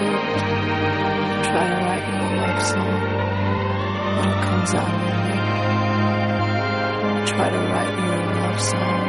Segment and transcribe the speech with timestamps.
[0.00, 0.40] script.
[1.50, 3.00] Try to write you a love song
[4.16, 5.46] when it comes out of your neck.
[7.28, 9.02] Try to write you a love song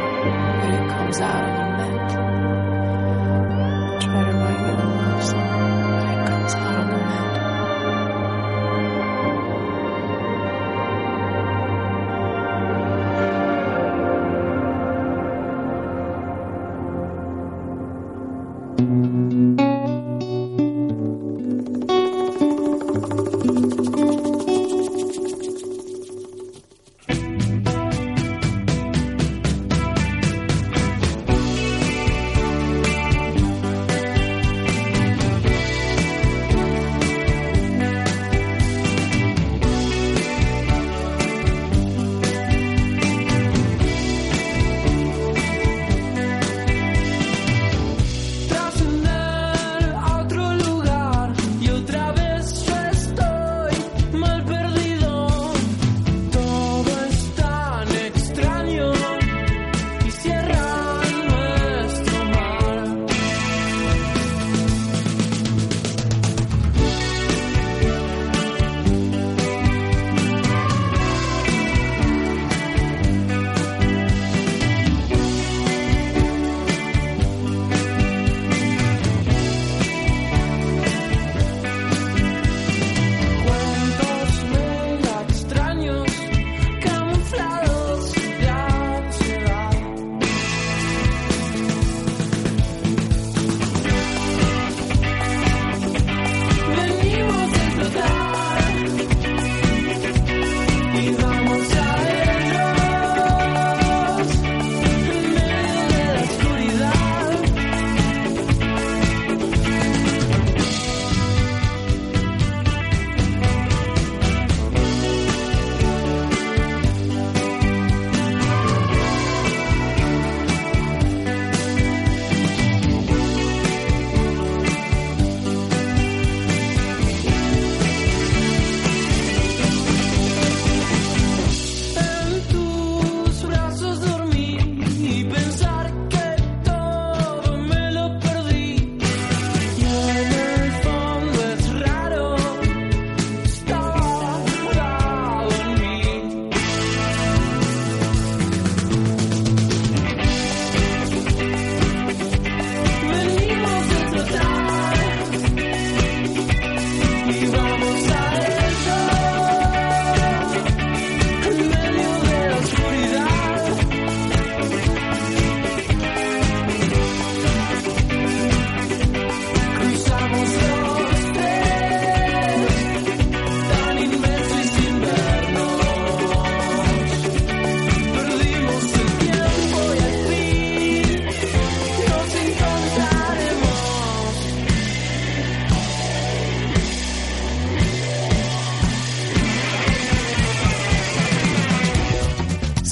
[0.62, 2.41] when it comes out of a mint.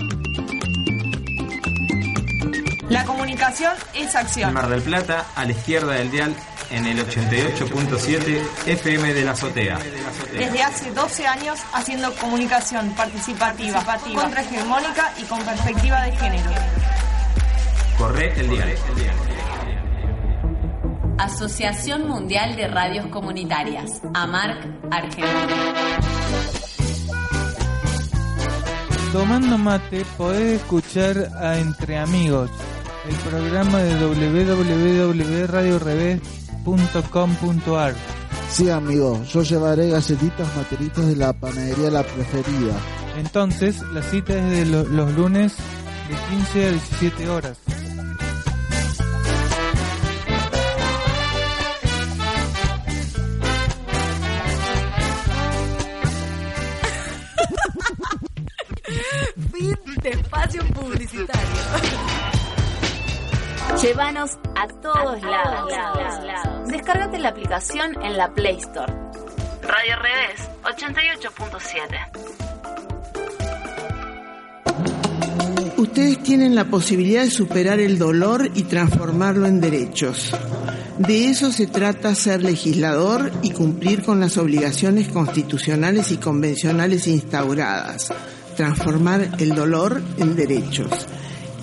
[2.87, 4.53] La comunicación es acción.
[4.53, 6.33] Mar del Plata, a la izquierda del dial,
[6.71, 9.79] en el 88.7 FM de la azotea.
[10.31, 13.83] Desde hace 12 años haciendo comunicación participativa,
[14.13, 16.51] contrahegemónica y con perspectiva de género.
[17.97, 18.75] Corre el dial.
[21.17, 25.47] Asociación Mundial de Radios Comunitarias, AMARC, Argentina.
[29.13, 32.51] Tomando mate podés escuchar a Entre Amigos,
[33.07, 33.95] el programa de
[36.65, 37.93] www.radiorevés.com.ar.
[38.49, 42.73] Sí, amigo, yo llevaré galletitas materitas de la panadería La Preferida.
[43.17, 45.55] Entonces, la cita es de lo- los lunes
[46.09, 47.57] de 15 a 17 horas.
[59.53, 62.14] Fin de espacio publicitario.
[63.81, 65.71] Llévanos a todos lados.
[66.67, 68.91] Descárgate la aplicación en la Play Store.
[69.61, 72.35] Radio Revés 88.7.
[75.95, 80.31] ustedes tienen la posibilidad de superar el dolor y transformarlo en derechos.
[80.97, 88.09] De eso se trata ser legislador y cumplir con las obligaciones constitucionales y convencionales instauradas,
[88.57, 90.89] transformar el dolor en derechos.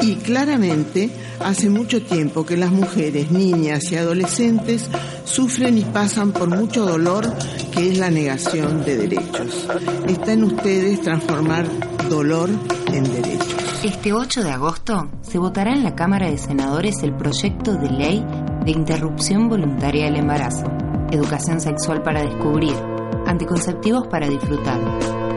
[0.01, 1.11] Y claramente,
[1.41, 4.89] hace mucho tiempo que las mujeres, niñas y adolescentes
[5.25, 7.33] sufren y pasan por mucho dolor
[7.73, 9.69] que es la negación de derechos.
[10.09, 11.67] Está en ustedes transformar
[12.09, 12.51] dolor
[12.93, 13.57] en derechos.
[13.85, 18.25] Este 8 de agosto se votará en la Cámara de Senadores el proyecto de ley
[18.65, 20.67] de interrupción voluntaria del embarazo,
[21.11, 22.77] educación sexual para descubrir,
[23.27, 24.81] anticonceptivos para disfrutar,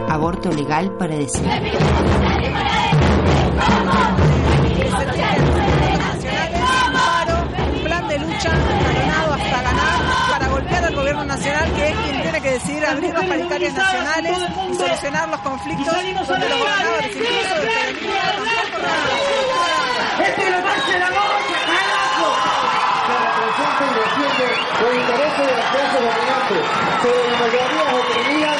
[0.10, 1.50] aborto legal para decidir.
[7.74, 10.00] Un plan de lucha escalonado hasta ganar
[10.32, 14.38] para golpear al gobierno nacional que es quien tiene que decidir abrir las paritarias nacionales
[14.72, 18.14] y solucionar los conflictos donde los gobernadores incluso de peronismo
[18.72, 19.56] tampoco
[20.26, 22.28] ¡Este lo pase la boca, carajo!
[23.36, 24.48] representa y defiende
[24.82, 26.64] los intereses de las clases dominantes
[27.04, 28.58] sobre las mayorías oprimidas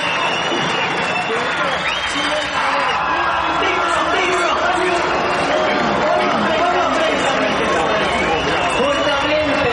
[8.78, 9.72] Justamente,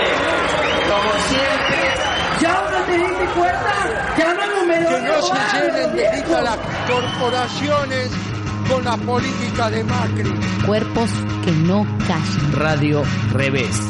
[0.88, 1.82] como siempre.
[2.40, 4.14] ¿Ya ahora te diste cuenta?
[4.18, 4.42] ¡Ya no
[5.30, 6.58] de guita las
[6.88, 8.10] corporaciones
[8.68, 10.34] con la política de Macri.
[10.66, 11.10] Cuerpos
[11.44, 12.52] que no callan.
[12.52, 13.02] Radio
[13.32, 13.80] Revés.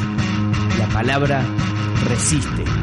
[0.78, 1.42] La palabra
[2.08, 2.81] resiste.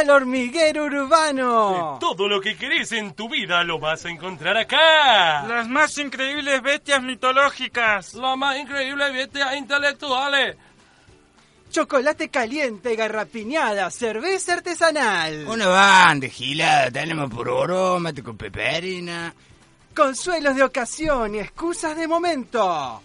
[0.00, 1.98] Al hormiguero urbano.
[2.00, 5.46] Todo lo que querés en tu vida lo vas a encontrar acá.
[5.46, 8.14] Las más increíbles bestias mitológicas.
[8.14, 10.56] Las más increíbles bestias intelectuales.
[11.70, 15.46] Chocolate caliente, garrapiñada, cerveza artesanal.
[15.46, 19.32] Una banda gilada, tenemos por oro, mate con peperina.
[19.94, 23.02] Consuelos de ocasión y excusas de momento.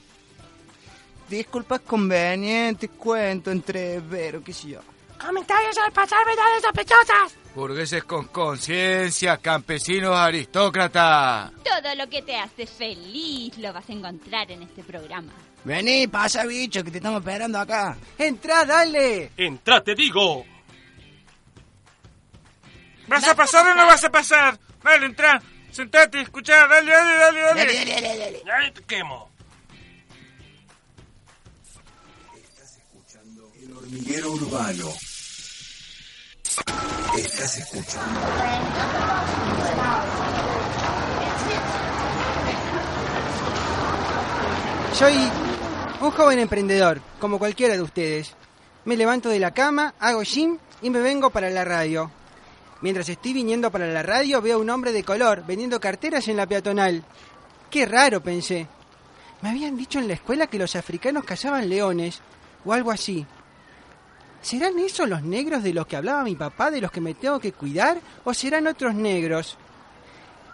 [1.30, 4.80] Disculpas convenientes, cuento entre vero, qué sé yo.
[5.20, 7.38] Comentarios al pasar verdades sospechosas.
[7.56, 11.52] Burgueses con conciencia, campesinos aristócratas.
[11.64, 15.32] Todo lo que te hace feliz lo vas a encontrar en este programa.
[15.64, 17.98] Vení, pasa bicho, que te estamos esperando acá.
[18.18, 19.32] Entrá, dale.
[19.38, 20.46] Entrá, te digo.
[23.08, 24.60] ¿Vas a pasar o no vas a pasar?
[24.84, 25.42] Dale, entra.
[25.72, 27.66] Sentate, escuchá, dale, dale, dale, dale.
[27.66, 28.52] Dale, dale, dale, dale.
[28.52, 29.35] Ahí te quemo.
[33.86, 34.90] Hormiguero urbano.
[37.18, 38.20] Estás escuchando.
[44.94, 45.14] Soy
[46.02, 48.34] un joven emprendedor, como cualquiera de ustedes.
[48.86, 52.10] Me levanto de la cama, hago gym y me vengo para la radio.
[52.82, 56.38] Mientras estoy viniendo para la radio veo a un hombre de color vendiendo carteras en
[56.38, 57.04] la peatonal.
[57.70, 58.68] Qué raro, pensé.
[59.42, 62.22] Me habían dicho en la escuela que los africanos cazaban leones,
[62.64, 63.26] o algo así.
[64.46, 67.40] ¿Serán esos los negros de los que hablaba mi papá, de los que me tengo
[67.40, 69.58] que cuidar, o serán otros negros?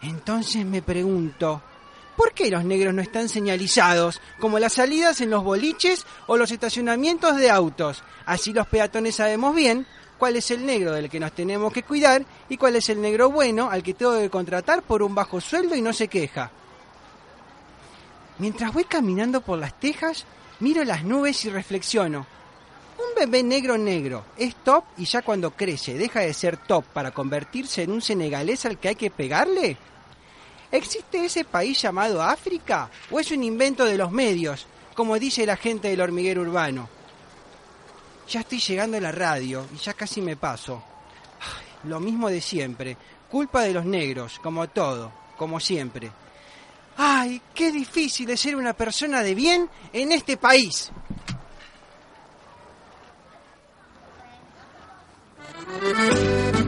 [0.02, 1.62] Entonces me pregunto,
[2.16, 6.52] ¿por qué los negros no están señalizados, como las salidas en los boliches o los
[6.52, 8.02] estacionamientos de autos?
[8.26, 9.86] Así los peatones sabemos bien
[10.18, 13.30] cuál es el negro del que nos tenemos que cuidar y cuál es el negro
[13.30, 16.50] bueno al que tengo que contratar por un bajo sueldo y no se queja.
[18.38, 20.24] Mientras voy caminando por las tejas,
[20.62, 22.26] miro las nubes y reflexiono.
[23.02, 27.12] Un bebé negro negro es top y ya cuando crece deja de ser top para
[27.12, 29.76] convertirse en un senegalés al que hay que pegarle.
[30.72, 35.58] ¿Existe ese país llamado África o es un invento de los medios, como dice la
[35.58, 36.88] gente del hormiguero urbano?
[38.30, 40.84] Ya estoy llegando a la radio y ya casi me paso.
[41.86, 42.96] Lo mismo de siempre,
[43.30, 46.12] culpa de los negros, como todo, como siempre.
[46.98, 50.92] ¡Ay, qué difícil es ser una persona de bien en este país!
[55.80, 56.61] Thank you.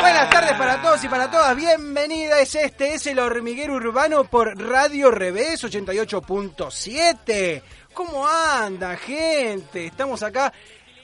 [0.00, 2.54] Buenas tardes para todos y para todas, bienvenidas.
[2.54, 7.62] Este es el hormiguero urbano por Radio Revés 88.7.
[7.92, 9.86] ¿Cómo anda, gente?
[9.86, 10.52] Estamos acá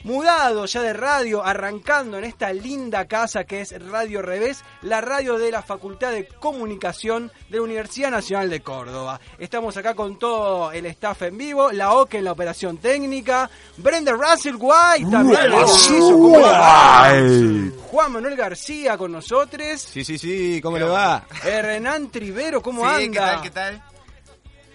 [0.07, 5.37] mudados ya de radio, arrancando en esta linda casa que es Radio Revés, la radio
[5.37, 9.21] de la Facultad de Comunicación de la Universidad Nacional de Córdoba.
[9.39, 14.13] Estamos acá con todo el staff en vivo, la OCE en la operación técnica, Brenda
[14.13, 15.41] Russell White también.
[15.53, 17.73] White.
[17.91, 19.81] Juan Manuel García con nosotros.
[19.81, 21.25] Sí, sí, sí, ¿cómo le va?
[21.45, 23.41] Eh, Renan Trivero, ¿cómo Sí, anda?
[23.43, 23.83] ¿qué tal, qué tal?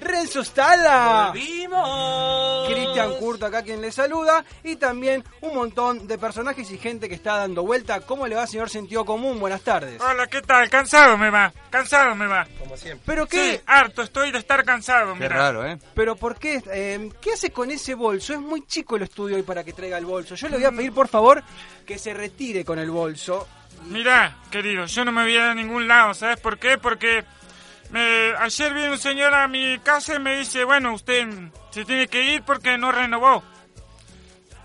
[0.02, 1.28] Renzo Stala.
[1.28, 2.70] ¡Volvimos!
[2.70, 4.44] Cristian Curto acá quien le saluda.
[4.64, 8.02] Y también un montón de personajes y gente que está dando vuelta.
[8.02, 9.40] ¿Cómo le va, señor Sentido Común?
[9.40, 10.02] Buenas tardes.
[10.02, 10.70] Hola, ¿qué tal?
[10.70, 12.48] Cansado me va, cansado me va.
[12.60, 13.04] Como siempre.
[13.06, 13.58] ¿Pero qué?
[13.58, 15.72] Sí, harto estoy de estar cansado, mira.
[15.72, 15.78] ¿eh?
[15.94, 16.62] ¿Pero por qué?
[16.74, 18.34] Eh, ¿Qué hace con ese bolso?
[18.34, 20.36] Es muy chico el estudio hoy para que traiga el bolso.
[20.36, 21.44] Yo le voy a pedir, por favor,
[21.86, 23.48] que se retire con el bolso.
[23.88, 26.78] Mira, querido, yo no me voy a ir a ningún lado, ¿sabes por qué?
[26.78, 27.24] Porque
[27.92, 31.28] me- ayer vino un señor a mi casa y me dice, bueno, usted
[31.72, 33.44] se tiene que ir porque no renovó.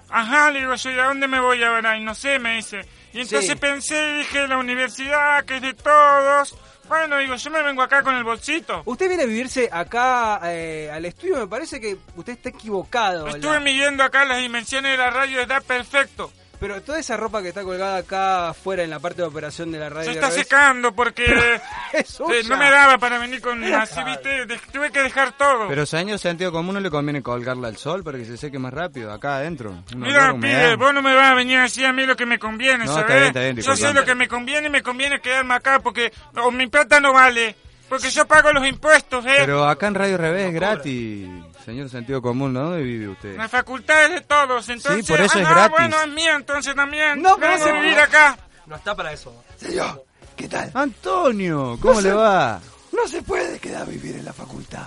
[0.08, 1.96] Ajá, le digo yo, ¿y a dónde me voy ahora?
[1.96, 2.80] Y no sé, me dice.
[3.12, 3.56] Y entonces Sí.
[3.56, 6.56] pensé y dije, la universidad, que es de todos.
[6.88, 8.82] Bueno, digo, yo me vengo acá con el bolsito.
[8.84, 13.26] Usted viene a vivirse acá eh, al estudio, me parece que usted está equivocado.
[13.26, 16.32] Estuve La- midiendo acá las dimensiones de la radio, está perfecto.
[16.58, 19.78] Pero toda esa ropa que está colgada acá afuera en la parte de operación de
[19.78, 20.10] la radio.
[20.10, 21.24] Se está revés- secando porque
[21.92, 22.36] eh, suya.
[22.48, 25.68] no me daba para venir con así, viste, De- tuve que dejar todo.
[25.68, 28.72] Pero señor sentido común no le conviene colgarla al sol para que se seque más
[28.72, 29.82] rápido, acá adentro.
[29.94, 32.38] Mira, pibe, vos no me vas a venir a decir a mí lo que me
[32.38, 33.02] conviene, No, ¿sabes?
[33.04, 35.80] está bien, está bien, yo sé lo que me conviene y me conviene quedarme acá
[35.80, 37.54] porque o mi plata no vale,
[37.88, 39.36] porque yo pago los impuestos, ¿eh?
[39.40, 41.28] Pero acá en Radio Revés es gratis,
[41.66, 42.70] señor sentido común, ¿no?
[42.70, 43.36] ¿Dónde vive usted?
[43.36, 45.06] La facultad es de todos, entonces...
[45.06, 45.76] por eso ah, es no, gratis.
[45.78, 47.20] bueno, es mía entonces también.
[47.20, 48.38] No, pero ese- vivir acá.
[48.66, 49.44] No está para eso.
[49.56, 50.02] Señor,
[50.36, 50.70] ¿qué tal?
[50.74, 52.14] Antonio, ¿cómo No le sé.
[52.14, 52.60] va?
[52.92, 54.86] No se puede quedar a vivir en la facultad.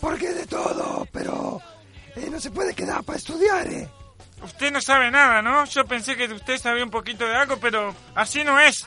[0.00, 1.60] Porque es de todo, pero
[2.16, 3.88] eh, no se puede quedar para estudiar, ¿eh?
[4.42, 5.64] Usted no sabe nada, ¿no?
[5.64, 8.86] Yo pensé que usted sabía un poquito de algo, pero así no es.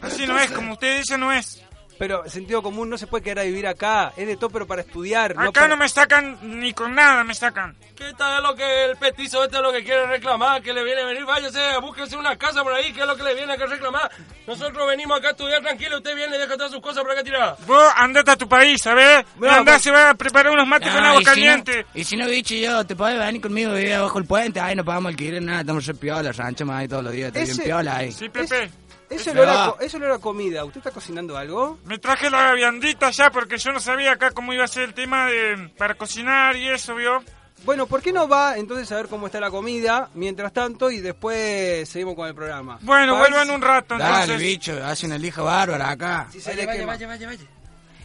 [0.00, 1.62] Así no es, como usted dice, no es.
[2.00, 4.14] Pero sentido común no se puede quedar a vivir acá.
[4.16, 5.32] Es de todo, pero para estudiar.
[5.32, 7.76] Acá para- no me sacan ni con nada, me sacan.
[7.94, 10.62] ¿Qué tal es lo que el petizo este es lo que quiere reclamar?
[10.62, 13.22] Que le viene a venir, váyase, búsquese una casa por ahí, que es lo que
[13.22, 14.10] le viene a reclamar.
[14.46, 17.22] Nosotros venimos acá a estudiar tranquilo, usted viene y deja todas sus cosas por acá
[17.22, 17.58] tiradas.
[17.66, 19.22] Vos andate a tu país, ¿sabes?
[19.38, 21.86] No, Andá, pues- se va a preparar unos mates con agua y si no- caliente.
[21.92, 24.86] y si no, bicho, yo, te podés venir conmigo, vivir abajo el puente, ahí no
[24.86, 27.96] pagamos alquiler, nada, estamos re piola, rancho más ahí todos los días, está bien piola
[27.98, 28.10] ahí.
[28.10, 28.70] Sí, Pepe.
[29.10, 29.36] Eso No.
[29.36, 30.64] lo, era, eso lo era comida.
[30.64, 31.78] ¿Usted está cocinando algo?
[31.84, 34.94] Me traje la viandita ya porque yo no sabía acá cómo iba a ser el
[34.94, 37.22] tema de para cocinar y eso, ¿vio?
[37.64, 41.00] Bueno, ¿por qué no va entonces a ver cómo está la comida mientras tanto y
[41.00, 42.78] después seguimos con el programa?
[42.80, 44.38] Bueno, Va, vuelvo en un rato, Dale, entonces.
[44.40, 46.28] bicho, hace una lija bárbara acá.
[46.32, 46.96] Si se le quema.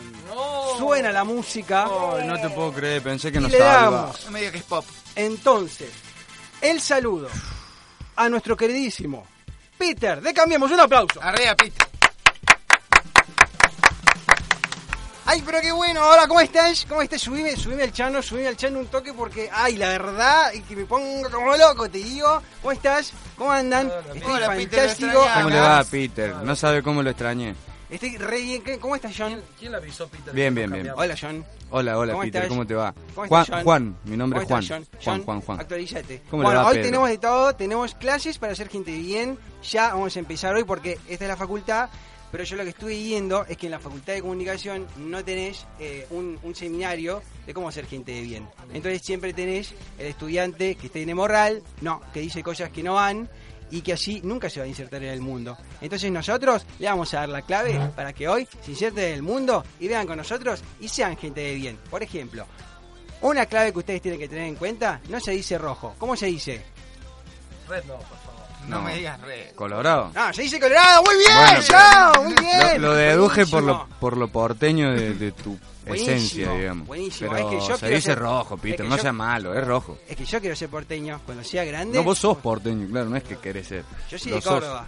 [0.77, 1.85] suena la música.
[1.85, 3.57] Ay, no te puedo creer, pensé que salva.
[3.57, 4.25] damos.
[4.25, 4.85] No me digas que es pop.
[5.15, 5.91] Entonces,
[6.61, 7.29] el saludo
[8.15, 9.25] a nuestro queridísimo
[9.77, 10.71] Peter de Cambiemos.
[10.71, 11.21] Un aplauso.
[11.21, 11.87] Arriba, Peter.
[15.25, 16.05] Ay, pero qué bueno.
[16.05, 16.85] Hola, ¿cómo estás?
[16.87, 17.21] ¿Cómo estás?
[17.21, 20.75] Subime, subime al chano, subime al chano un toque porque, ay, la verdad, y que
[20.75, 22.41] me pongo como loco, te digo.
[22.61, 23.13] ¿Cómo estás?
[23.37, 23.89] ¿Cómo andan?
[24.13, 25.27] Estoy Hola, Peter, lo fantástico.
[25.33, 26.35] ¿Cómo le va a Peter?
[26.35, 27.55] No sabe cómo lo extrañé.
[27.93, 28.63] Estoy re bien.
[28.63, 29.39] ¿Qué- ¿Cómo estás, John?
[29.59, 30.33] ¿Quién le avisó, Peter?
[30.33, 30.89] Bien, bien, bien.
[30.95, 31.45] Hola, John.
[31.69, 32.49] Hola, hola, ¿Cómo Peter, estás?
[32.49, 32.93] ¿cómo te va?
[33.13, 33.63] ¿Cómo Juan, estás, John?
[33.63, 34.63] Juan, mi nombre es ¿Cómo Juan.
[34.63, 35.23] estás, Juan, John?
[35.25, 35.59] Juan, Juan.
[35.59, 36.21] Actualízate.
[36.29, 36.85] ¿Cómo bueno, le va, hoy Pedro?
[36.87, 39.37] tenemos de todo, tenemos clases para hacer gente de bien.
[39.63, 41.89] Ya vamos a empezar hoy porque esta es la facultad,
[42.31, 45.67] pero yo lo que estuve viendo es que en la facultad de comunicación no tenés
[45.79, 48.47] eh, un, un seminario de cómo ser gente de bien.
[48.73, 53.29] Entonces siempre tenés el estudiante que tiene moral, no, que dice cosas que no van
[53.71, 55.57] y que así nunca se va a insertar en el mundo.
[55.81, 59.23] Entonces nosotros le vamos a dar la clave para que hoy se inserten en el
[59.23, 61.77] mundo y vean con nosotros y sean gente de bien.
[61.89, 62.45] Por ejemplo,
[63.21, 65.95] una clave que ustedes tienen que tener en cuenta, no se dice rojo.
[65.97, 66.61] ¿Cómo se dice?
[67.67, 68.32] Red no, por favor.
[68.67, 69.53] No, me digas red.
[69.55, 70.11] ¿Colorado?
[70.15, 71.03] No, se dice colorado.
[71.03, 72.81] Muy bien, Bueno, muy bien.
[72.81, 76.87] Lo, lo deduje por lo, por lo porteño de, de tu Buenísimo, esencia, digamos.
[76.87, 77.31] buenísimo.
[77.31, 79.53] Pero Es que yo se dice ser- rojo, es Peter, que no yo- sea malo,
[79.53, 79.97] es rojo.
[80.07, 81.97] Es que yo quiero ser porteño cuando sea grande.
[81.97, 83.83] No, vos sos porteño, claro, no es que querés ser.
[84.09, 84.53] Yo soy Lo de sos.
[84.53, 84.87] Córdoba.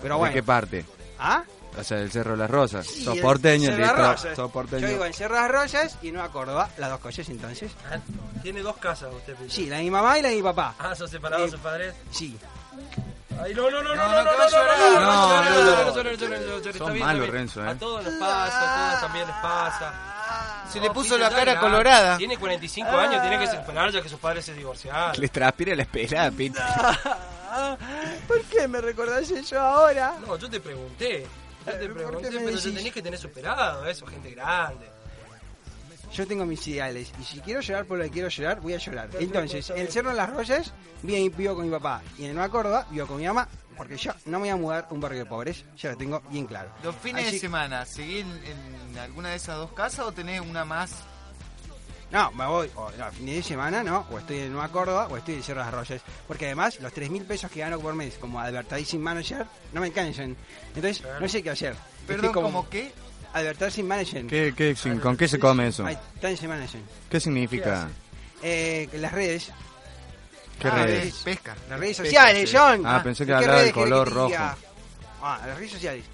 [0.00, 0.34] Pero ¿De bueno.
[0.34, 0.84] qué parte?
[1.18, 1.42] ¿Ah?
[1.76, 2.86] O sea, del Cerro de las Rosas.
[2.86, 3.96] Sí, sos el porteño, Cerro listo.
[4.12, 4.36] Rosas.
[4.36, 4.82] Sos porteño.
[4.82, 7.72] Yo vivo en Cerro Las Rosas y en Nueva Córdoba, las dos cosas entonces.
[7.90, 7.98] Ah,
[8.42, 9.50] Tiene dos casas usted, Peter.
[9.50, 10.74] Sí, la de mi mamá y la de mi papá.
[10.78, 11.94] Ah, ¿son separados Eh, sus padres?
[12.12, 12.36] Sí.
[13.40, 14.78] Ay, no, no, no, no, No, no, no, no, no, que va a no, llorar.
[14.78, 15.84] no, No, no, no, no, no.
[15.84, 17.32] no, no, no, no, no, Sos está bien, malo, está bien.
[17.32, 17.68] Renzo, eh.
[17.68, 19.94] A todos nos pasa, a todos también les pasa.
[20.72, 22.16] Se le puso la cara colorada.
[22.18, 25.18] Tiene 45 años, tiene que esperar ya que sus padres se divorciaron.
[25.20, 26.62] Les transpira la espera, Peter.
[28.26, 30.14] ¿Por qué me recordás eso ahora?
[30.26, 31.26] No, yo te pregunté.
[31.66, 34.90] Yo te Eh, ¿por pregunté, pero ya tenés que tener superado eso, gente grande.
[36.12, 38.78] Yo tengo mis ideales y si quiero llorar por lo que quiero llorar, voy a
[38.78, 39.10] llorar.
[39.18, 39.88] Entonces, el.
[39.88, 43.26] Cerro de las Rosas vivo, con mi papá y en Nueva Córdoba vivo con mi
[43.26, 45.96] mamá porque yo no me voy a mudar a un barrio de pobres, ya lo
[45.96, 46.68] tengo bien claro.
[46.82, 50.40] Los fines Así de semana, ¿seguís en, en alguna de esas dos casas o tenés
[50.40, 51.04] una más?
[52.10, 54.06] No, me voy, o no, fin de semana, ¿no?
[54.10, 56.00] O estoy en Nueva Córdoba o estoy en Cerro de las Rosas.
[56.26, 59.88] Porque además, los 3 mil pesos que gano por mes como advertising manager no me
[59.88, 60.34] alcanzan.
[60.74, 61.76] Entonces, no sé qué hacer.
[62.06, 62.92] Perdón, Estoy ¿cómo qué?
[63.32, 64.26] Advertising manager.
[64.26, 65.84] ¿Qué, qué, sin- ¿Con qué se come eso?
[65.86, 66.80] Advertising manager.
[67.10, 67.88] ¿Qué significa?
[68.42, 69.50] Eh, las redes.
[70.58, 71.14] ¿Qué Ah, redes?
[71.24, 71.56] Pesca.
[71.68, 72.56] Las redes Pesca, sociales, sí.
[72.56, 72.82] John.
[72.84, 74.34] Ah, pensé que ¿Qué hablaba del color rojo.
[75.20, 76.04] Ah, las redes sociales.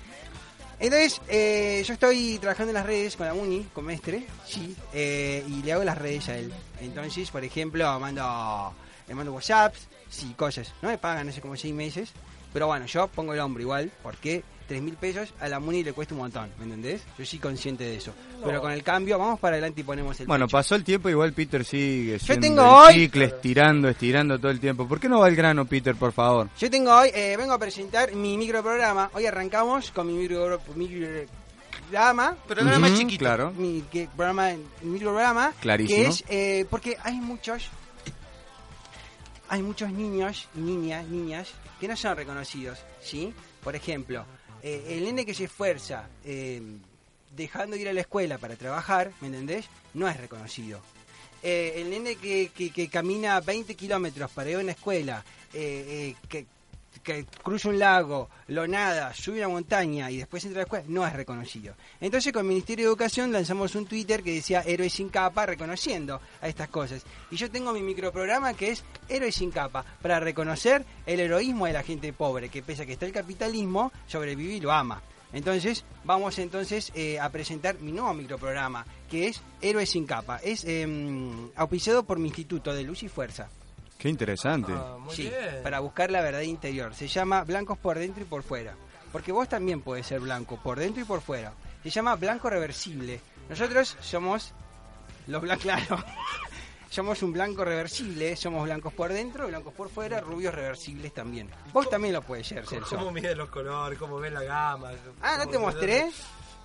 [0.81, 5.45] Entonces, eh, yo estoy trabajando en las redes con la Muni, con Mestre, sí, eh,
[5.47, 6.53] y le hago las redes a él.
[6.81, 8.75] Entonces, por ejemplo, mando,
[9.07, 10.75] le mando WhatsApps, sí, cosas.
[10.83, 12.11] No me pagan hace como seis meses,
[12.53, 15.93] pero bueno, yo pongo el hombro igual, porque tres mil pesos a la Muni le
[15.93, 17.03] cuesta un montón, ¿me entendés?
[17.19, 18.13] Yo soy consciente de eso.
[18.45, 20.57] Pero con el cambio, vamos para adelante y ponemos el Bueno, pecho.
[20.57, 24.61] pasó el tiempo, igual Peter sigue siendo tengo el hoy- chicle, estirando, estirando todo el
[24.61, 24.87] tiempo.
[24.89, 26.49] ¿Por qué no va al grano, Peter, por favor?
[26.59, 29.11] Yo tengo hoy, eh, vengo a presentar mi microprograma.
[29.15, 32.37] Hoy arrancamos con mi micro, microprograma.
[32.47, 33.19] Programa Ujú, chiquito.
[33.25, 33.53] Claro.
[33.53, 34.51] Mi que- programa,
[34.83, 35.53] mi microprograma.
[35.61, 35.97] Clarísimo.
[36.03, 37.69] Que es, eh, porque hay muchos,
[39.49, 41.51] hay muchos niños niñas, niñas
[41.81, 43.33] que no son reconocidos, ¿sí?
[43.63, 44.25] Por ejemplo,
[44.67, 46.63] eh, el nene que se esfuerza eh,
[47.37, 49.67] dejando de ir a la escuela para trabajar, ¿me entendés?
[49.93, 50.81] No es reconocido.
[51.43, 55.23] Eh, el nene que, que, que camina 20 kilómetros para ir a una escuela,
[55.53, 56.47] que,
[57.03, 60.85] que cruza un lago, lo nada, sube una montaña y después entra a la escuela,
[60.89, 61.75] no es reconocido.
[62.01, 66.21] Entonces con el Ministerio de Educación lanzamos un Twitter que decía Héroes sin capa, reconociendo
[66.41, 67.05] a estas cosas.
[67.31, 71.73] Y yo tengo mi microprograma que es Héroes sin capa, para reconocer el heroísmo de
[71.73, 75.03] la gente pobre, que pese a que está el capitalismo, sobrevive y lo ama.
[75.33, 80.39] Entonces, vamos entonces eh, a presentar mi nuevo microprograma, que es Héroes sin capa.
[80.39, 80.87] Es eh,
[81.57, 83.49] auspiciado por mi Instituto de Luz y Fuerza.
[84.05, 84.71] Qué interesante.
[84.77, 85.63] Ah, muy Sí, bien.
[85.63, 86.95] para buscar la verdad interior.
[86.95, 88.75] Se llama Blancos por dentro y por fuera.
[89.11, 91.55] Porque vos también podés ser blanco por dentro y por fuera.
[91.83, 93.19] Se llama blanco reversible.
[93.49, 94.53] Nosotros somos
[95.27, 96.05] los blancos, claro.
[96.91, 101.49] somos un blanco reversible, somos blancos por dentro, blancos por fuera, rubios reversibles también.
[101.73, 102.97] Vos también lo puedes ser, Celso.
[102.99, 103.99] ¿Cómo mide los colores?
[103.99, 104.91] ¿Cómo ves la gama?
[105.23, 106.11] Ah, ¿no te ¿Cómo- mostré?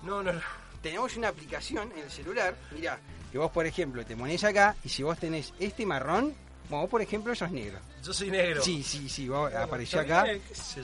[0.02, 0.40] No, no, no.
[0.82, 2.98] Tenemos una aplicación en el celular, mirá,
[3.32, 6.34] que vos, por ejemplo, te pones acá y si vos tenés este marrón,
[6.70, 7.78] como vos, por ejemplo, sos negro.
[8.02, 8.62] Yo soy negro.
[8.62, 10.24] Sí, sí, sí, vos apareció acá.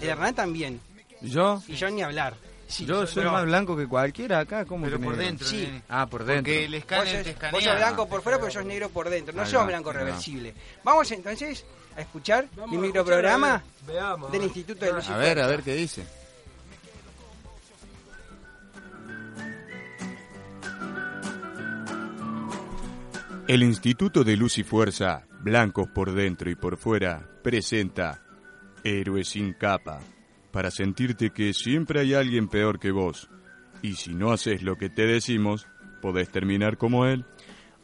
[0.01, 0.81] Hernán también.
[1.23, 1.63] ¿Yo?
[1.67, 2.35] Y yo ni hablar.
[2.81, 5.27] yo soy más blanco que cualquiera acá, ¿cómo Pero que por negro?
[5.27, 5.57] dentro, Sí.
[5.63, 5.83] nene.
[5.89, 6.43] Ah, por dentro.
[6.53, 7.53] Porque el Vos escáner sos, te escanea.
[7.53, 9.33] vos sos blanco por fuera, pero sos negro por dentro.
[9.35, 10.53] No Ahí sos va, blanco reversible.
[10.85, 11.65] Vamos entonces
[11.97, 14.43] a escuchar Vamos mi microprograma veamos, del.
[14.43, 15.47] Instituto de Luz y A ver, a Fuerza.
[15.49, 16.05] ver qué dice.
[23.49, 28.21] El Instituto de Luz y Fuerza, blancos por dentro y por fuera, presenta
[28.83, 30.01] Héroes sin capa,
[30.51, 33.31] para sentirte que siempre hay alguien peor que vos.
[33.81, 35.69] Y si no haces lo que te decimos,
[36.03, 37.25] podés terminar como él.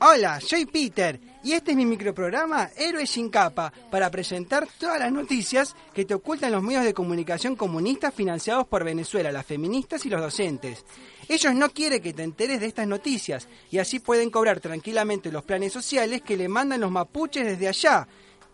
[0.04, 5.12] Hola, soy Peter y este es mi microprograma Héroes sin capa para presentar todas las
[5.12, 10.08] noticias que te ocultan los medios de comunicación comunistas financiados por Venezuela, las feministas y
[10.08, 10.84] los docentes.
[11.28, 15.44] Ellos no quieren que te enteres de estas noticias y así pueden cobrar tranquilamente los
[15.44, 18.08] planes sociales que le mandan los mapuches desde allá,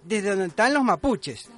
[0.04, 1.48] desde donde están los mapuches.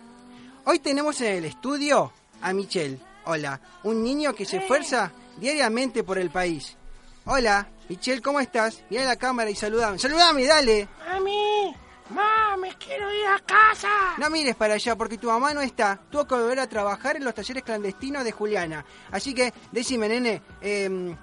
[0.67, 3.01] Hoy tenemos en el estudio a Michelle.
[3.25, 6.77] Hola, un niño que se esfuerza diariamente por el país.
[7.25, 8.83] Hola, Michelle, ¿cómo estás?
[8.89, 9.99] Mira la cámara y saludame.
[9.99, 10.89] ¡Saludame, dale!
[11.07, 11.77] Mami,
[12.11, 13.89] mami, quiero ir a casa.
[14.17, 15.99] No mires para allá porque tu mamá no está.
[16.11, 18.85] Tuvo que volver a trabajar en los talleres clandestinos de Juliana.
[19.11, 21.15] Así que, decime, nene, eh,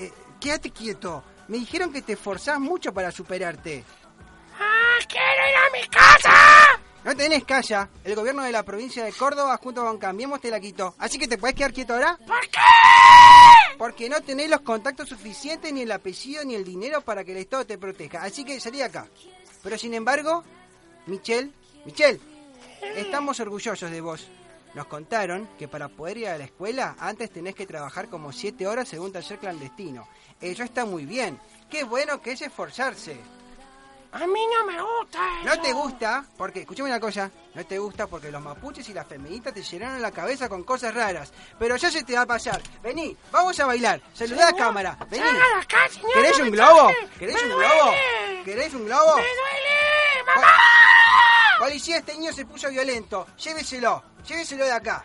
[0.00, 1.22] eh, quédate quieto.
[1.48, 3.84] Me dijeron que te esforzás mucho para superarte.
[4.58, 6.80] Ah, quiero ir a mi casa.
[7.04, 7.88] No tenés calla.
[8.04, 10.94] El gobierno de la provincia de Córdoba junto con Cambiemos te la quitó.
[10.98, 12.18] Así que te puedes quedar quieto ahora.
[12.26, 12.58] ¿Por qué?
[13.78, 17.38] Porque no tenés los contactos suficientes, ni el apellido, ni el dinero para que el
[17.38, 18.22] Estado te proteja.
[18.22, 19.06] Así que salí de acá.
[19.62, 20.42] Pero sin embargo,
[21.06, 21.52] Michelle,
[21.84, 22.20] Michelle,
[22.96, 24.28] estamos orgullosos de vos.
[24.74, 28.66] Nos contaron que para poder ir a la escuela antes tenés que trabajar como siete
[28.66, 30.06] horas según taller clandestino.
[30.40, 31.40] Eso está muy bien.
[31.70, 33.16] Qué bueno que es esforzarse.
[34.10, 35.44] A mí no me gusta eso.
[35.44, 39.06] No te gusta, porque, escúchame una cosa, no te gusta porque los mapuches y las
[39.06, 41.32] feministas te llenaron la cabeza con cosas raras.
[41.58, 42.60] Pero ya se te va a pasar.
[42.82, 44.00] Vení, vamos a bailar.
[44.14, 44.98] Saludá a la cámara.
[45.10, 45.24] Vení.
[45.24, 46.90] salga de acá, señor, ¿Querés no un globo?
[47.18, 47.92] ¿Querés un globo?
[48.44, 49.16] ¿Querés un globo?
[49.16, 50.52] ¡Me duele, mamá!
[51.58, 53.26] Policía, este niño se puso violento.
[53.36, 55.04] Lléveselo, lléveselo de acá.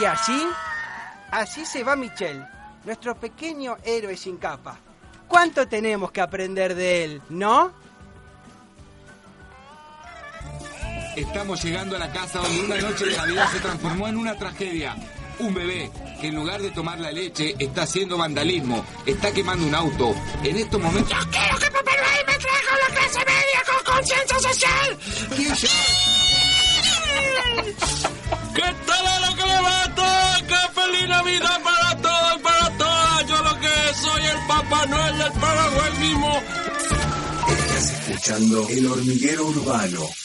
[0.00, 0.48] Y así,
[1.30, 2.46] así se va Michelle,
[2.84, 4.78] nuestro pequeño héroe sin capa.
[5.28, 7.72] ¿Cuánto tenemos que aprender de él, no?
[11.16, 14.96] Estamos llegando a la casa donde una noche de Navidad se transformó en una tragedia.
[15.38, 15.90] Un bebé
[16.20, 20.14] que en lugar de tomar la leche está haciendo vandalismo, está quemando un auto.
[20.42, 21.10] En estos momentos...
[21.10, 24.98] Yo quiero que Papá Noel me traiga una clase media con conciencia social.
[28.54, 30.38] ¿Qué tal lo que levanta?
[30.46, 31.81] ¡Qué feliz Navidad para
[38.24, 40.21] El Hormiguero Urbano.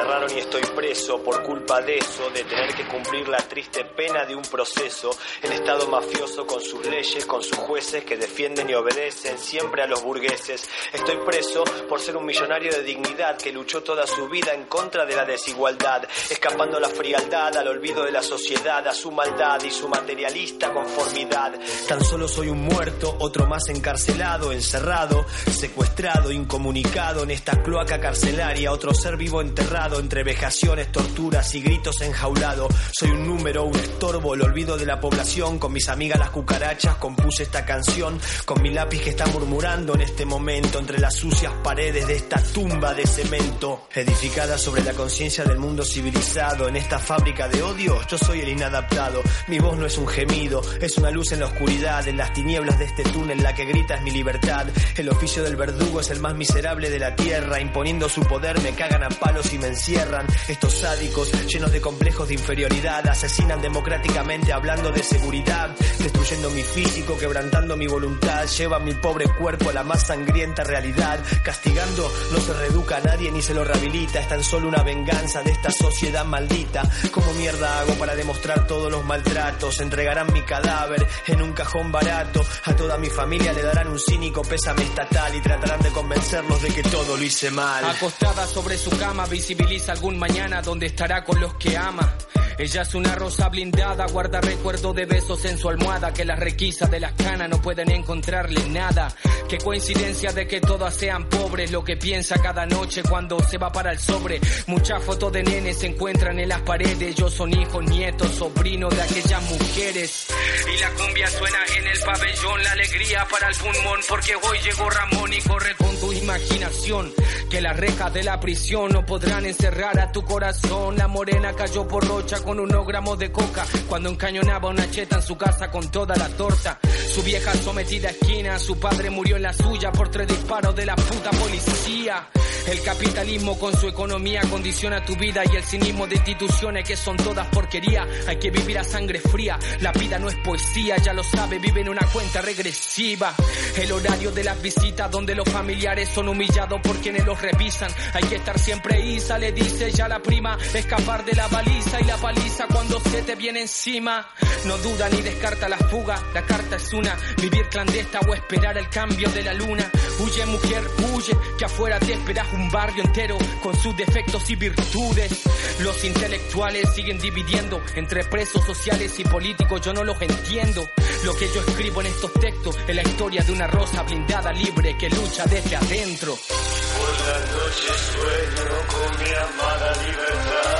[0.00, 4.24] Encerraron y estoy preso por culpa de eso, de tener que cumplir la triste pena
[4.24, 5.10] de un proceso.
[5.42, 9.86] El Estado mafioso con sus leyes, con sus jueces que defienden y obedecen siempre a
[9.86, 10.68] los burgueses.
[10.92, 15.04] Estoy preso por ser un millonario de dignidad que luchó toda su vida en contra
[15.04, 19.62] de la desigualdad, escapando a la frialdad, al olvido de la sociedad, a su maldad
[19.64, 21.58] y su materialista conformidad.
[21.88, 28.72] Tan solo soy un muerto, otro más encarcelado, encerrado, secuestrado, incomunicado en esta cloaca carcelaria,
[28.72, 32.68] otro ser vivo enterrado entre vejaciones, torturas y gritos enjaulado.
[32.92, 35.58] Soy un número, un estorbo, el olvido de la población.
[35.58, 40.02] Con mis amigas las cucarachas compuse esta canción, con mi lápiz que está murmurando en
[40.02, 45.44] este momento entre las sucias paredes de esta tumba de cemento, edificada sobre la conciencia
[45.44, 46.68] del mundo civilizado.
[46.68, 49.22] En esta fábrica de odio, yo soy el inadaptado.
[49.48, 52.78] Mi voz no es un gemido, es una luz en la oscuridad, en las tinieblas
[52.78, 54.66] de este túnel la que grita es mi libertad.
[54.96, 58.72] El oficio del verdugo es el más miserable de la tierra, imponiendo su poder me
[58.72, 60.26] cagan a palos y me encierran.
[60.46, 67.16] Estos sádicos, llenos de complejos de inferioridad, asesinan democráticamente hablando de seguridad, destruyendo mi físico,
[67.16, 71.18] quebrantando mi voluntad, llevan mi pobre cuerpo a la más sangrienta realidad.
[71.42, 75.42] Castigando no se reeduca a nadie ni se lo rehabilita, es tan solo una venganza
[75.42, 76.82] de esta sociedad maldita.
[77.10, 79.80] ¿Cómo mierda hago para demostrar todos los maltratos?
[79.80, 82.44] Entregarán mi cadáver en un cajón barato.
[82.66, 86.68] A toda mi familia le darán un cínico pésame estatal y tratarán de convencerlos de
[86.68, 87.82] que todo lo hice mal.
[87.84, 89.24] Acostada sobre su cama,
[89.70, 92.12] visibiliza algún mañana donde estará con los que ama.
[92.60, 96.90] Ella es una rosa blindada, guarda recuerdo de besos en su almohada, que las requisas
[96.90, 99.08] de las canas no pueden encontrarle nada.
[99.48, 103.72] Qué coincidencia de que todas sean pobres, lo que piensa cada noche cuando se va
[103.72, 104.42] para el sobre.
[104.66, 109.02] Muchas fotos de nenes se encuentran en las paredes, ellos son hijos, nietos, sobrinos de
[109.02, 110.26] aquellas mujeres.
[110.70, 114.90] Y la cumbia suena en el pabellón, la alegría para el pulmón, porque hoy llegó
[114.90, 117.10] Ramón y corre con tu imaginación.
[117.50, 120.96] Que las rejas de la prisión no podrán encerrar a tu corazón.
[120.96, 125.36] La morena cayó por rocha unos gramos de coca cuando encañonaba una cheta en su
[125.36, 126.78] casa con toda la torta.
[127.14, 130.86] Su vieja sometida a esquina, su padre murió en la suya por tres disparos de
[130.86, 132.28] la puta policía.
[132.66, 137.16] El capitalismo con su economía condiciona tu vida y el cinismo de instituciones que son
[137.16, 138.06] todas porquería.
[138.28, 141.80] Hay que vivir a sangre fría, la vida no es poesía, ya lo sabe, vive
[141.80, 143.34] en una cuenta regresiva.
[143.76, 147.90] El horario de las visitas donde los familiares son humillados por quienes los revisan.
[148.12, 152.04] Hay que estar siempre isa, le dice ya la prima, escapar de la baliza y
[152.04, 154.28] la paliza cuando se te viene encima.
[154.64, 158.88] No duda ni descarta la fuga, la carta es una, vivir clandesta o esperar el
[158.88, 159.90] cambio de la luna.
[160.18, 165.42] Huye mujer, huye, que afuera te esperas un barrio entero con sus defectos y virtudes.
[165.80, 170.88] Los intelectuales siguen dividiendo entre presos sociales y políticos, yo no los entiendo.
[171.24, 174.96] Lo que yo escribo en estos textos es la historia de una rosa blindada libre
[174.98, 176.36] que lucha desde adentro.
[176.36, 180.79] Por las noches sueño con mi amada libertad,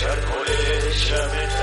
[0.00, 1.57] por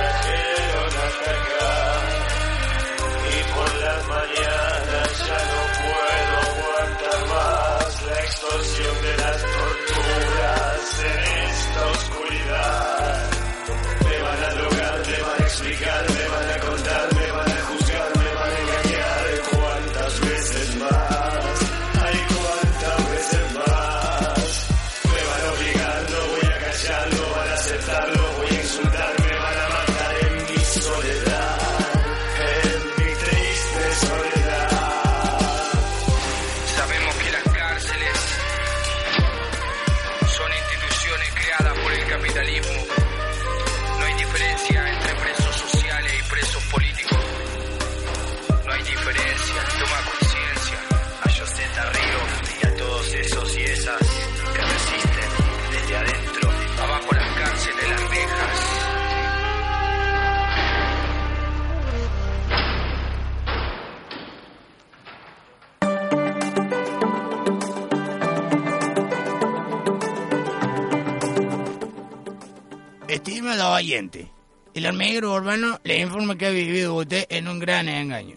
[73.16, 74.30] Estimado oyente,
[74.74, 78.36] el hormiguero urbano le informa que ha vivido usted en un gran engaño.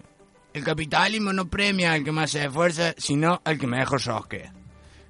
[0.55, 4.53] El capitalismo no premia al que más se esfuerza, sino al que mejor sosquea.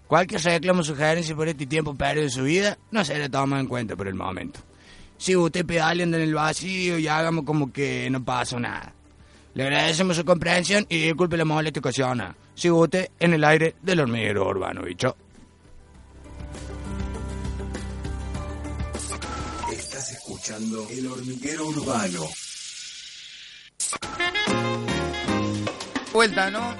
[0.07, 3.69] Cualquier reclamo o sugerencia por este tiempo perdido de su vida no será tomado en
[3.69, 4.61] cuenta por el momento.
[5.19, 8.95] Si usted pedaleando en el vacío y hagamos como que no pasó nada.
[9.53, 12.35] Le agradecemos su comprensión y disculpe la molestia ocasionada.
[12.55, 15.15] Sigue usted en el aire del hormiguero urbano, bicho.
[20.49, 22.27] Escuchando El Hormiguero Urbano.
[26.13, 26.75] Vuelta, ¿no?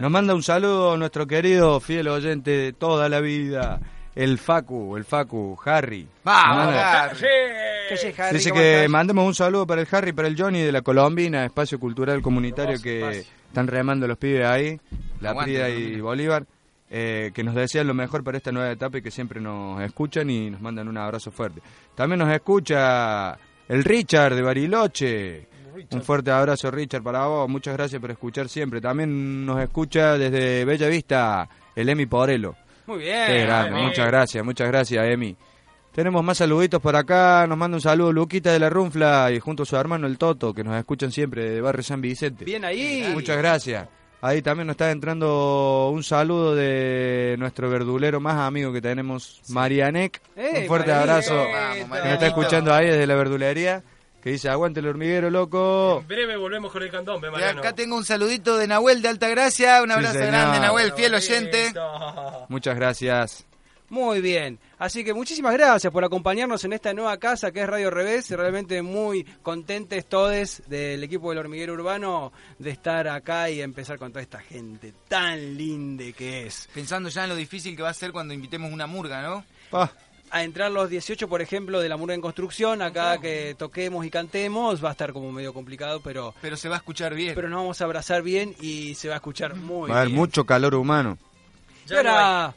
[0.00, 3.78] Nos manda un saludo nuestro querido fiel oyente de toda la vida,
[4.14, 6.08] el Facu, el Facu, Harry.
[6.24, 6.72] Vamos.
[7.90, 8.14] Dice
[8.50, 8.88] ¿Cómo que estás?
[8.90, 12.80] mandemos un saludo para el Harry, para el Johnny de la Colombina, espacio cultural comunitario
[12.80, 14.80] que están remando los pibes ahí,
[15.20, 16.00] la Aguante, Prida y.
[16.00, 16.46] Bolívar,
[16.88, 20.30] eh, que nos desean lo mejor para esta nueva etapa y que siempre nos escuchan
[20.30, 21.60] y nos mandan un abrazo fuerte.
[21.94, 23.36] También nos escucha
[23.68, 25.48] el Richard de Bariloche.
[25.90, 27.48] Un fuerte abrazo, Richard, para vos.
[27.48, 28.80] Muchas gracias por escuchar siempre.
[28.80, 32.56] También nos escucha desde Bella Vista el Emi Porelo.
[32.86, 33.26] Muy bien.
[33.26, 33.88] Qué grande, muy bien.
[33.88, 35.36] muchas gracias, muchas gracias, Emi.
[35.92, 37.46] Tenemos más saluditos por acá.
[37.48, 40.52] Nos manda un saludo Luquita de la Runfla y junto a su hermano el Toto,
[40.54, 42.44] que nos escuchan siempre de Barrio San Vicente.
[42.44, 43.10] Bien ahí.
[43.12, 43.88] Muchas gracias.
[44.22, 50.20] Ahí también nos está entrando un saludo de nuestro verdulero más amigo que tenemos, Marianec.
[50.36, 51.36] ¡Eh, un fuerte abrazo.
[51.36, 53.82] Vamos, que nos está escuchando ahí desde la verdulería.
[54.22, 55.98] Que dice, aguante el hormiguero, loco.
[56.00, 57.60] En breve volvemos con el candombe, Y Mariano.
[57.60, 59.80] acá tengo un saludito de Nahuel de Altagracia.
[59.82, 60.28] Un Sí, abrazo señor.
[60.32, 61.72] grande, Nahuel, fiel oyente.
[62.48, 63.46] Muchas gracias.
[63.88, 64.58] Muy bien.
[64.78, 68.30] Así que muchísimas gracias por acompañarnos en esta nueva casa que es Radio Revés.
[68.30, 74.12] Realmente muy contentes todos del equipo del hormiguero urbano de estar acá y empezar con
[74.12, 76.68] toda esta gente tan linda que es.
[76.74, 79.44] Pensando ya en lo difícil que va a ser cuando invitemos una murga, ¿no?
[80.30, 84.10] A entrar los 18, por ejemplo, de la murga en construcción, acá que toquemos y
[84.10, 86.34] cantemos, va a estar como medio complicado, pero...
[86.42, 87.34] Pero se va a escuchar bien.
[87.34, 90.08] Pero nos vamos a abrazar bien y se va a escuchar muy Va a haber
[90.08, 90.18] bien.
[90.20, 91.16] mucho calor humano.
[91.88, 92.54] Y ahora,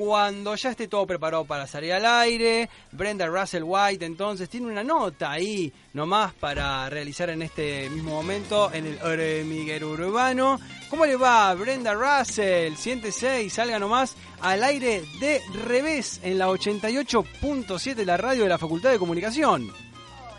[0.00, 4.82] cuando ya esté todo preparado para salir al aire, Brenda Russell White entonces tiene una
[4.82, 10.58] nota ahí nomás para realizar en este mismo momento en el hormiguero urbano.
[10.88, 12.74] ¿Cómo le va Brenda Russell?
[12.76, 18.56] Siéntese y salga nomás al aire de revés en la 88.7 la radio de la
[18.58, 19.70] Facultad de Comunicación.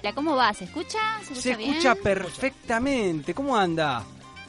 [0.01, 0.51] Hola, ¿cómo va?
[0.55, 0.97] ¿Se escucha?
[1.21, 1.69] ¿Se Se escucha, bien?
[1.71, 3.35] escucha perfectamente.
[3.35, 4.03] ¿Cómo anda?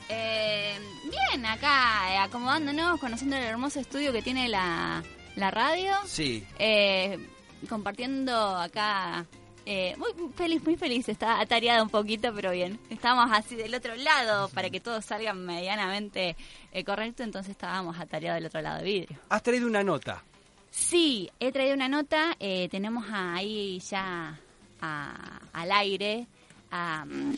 [0.08, 0.74] Eh,
[1.12, 5.02] bien, acá, eh, acomodándonos, conociendo el hermoso estudio que tiene la,
[5.36, 5.92] la radio.
[6.06, 6.44] Sí.
[6.58, 7.18] Eh,
[7.68, 9.24] compartiendo acá.
[9.64, 11.08] eh, muy feliz, muy feliz.
[11.08, 12.78] Está atareada un poquito, pero bien.
[12.90, 16.36] Estábamos así del otro lado para que todo salga medianamente
[16.72, 17.22] eh, correcto.
[17.22, 19.18] Entonces estábamos atareados del otro lado de vidrio.
[19.28, 20.22] Has traído una nota.
[20.70, 22.34] Sí, he traído una nota.
[22.40, 24.36] eh, tenemos ahí ya
[24.80, 26.26] a- al aire
[26.70, 27.34] a mm,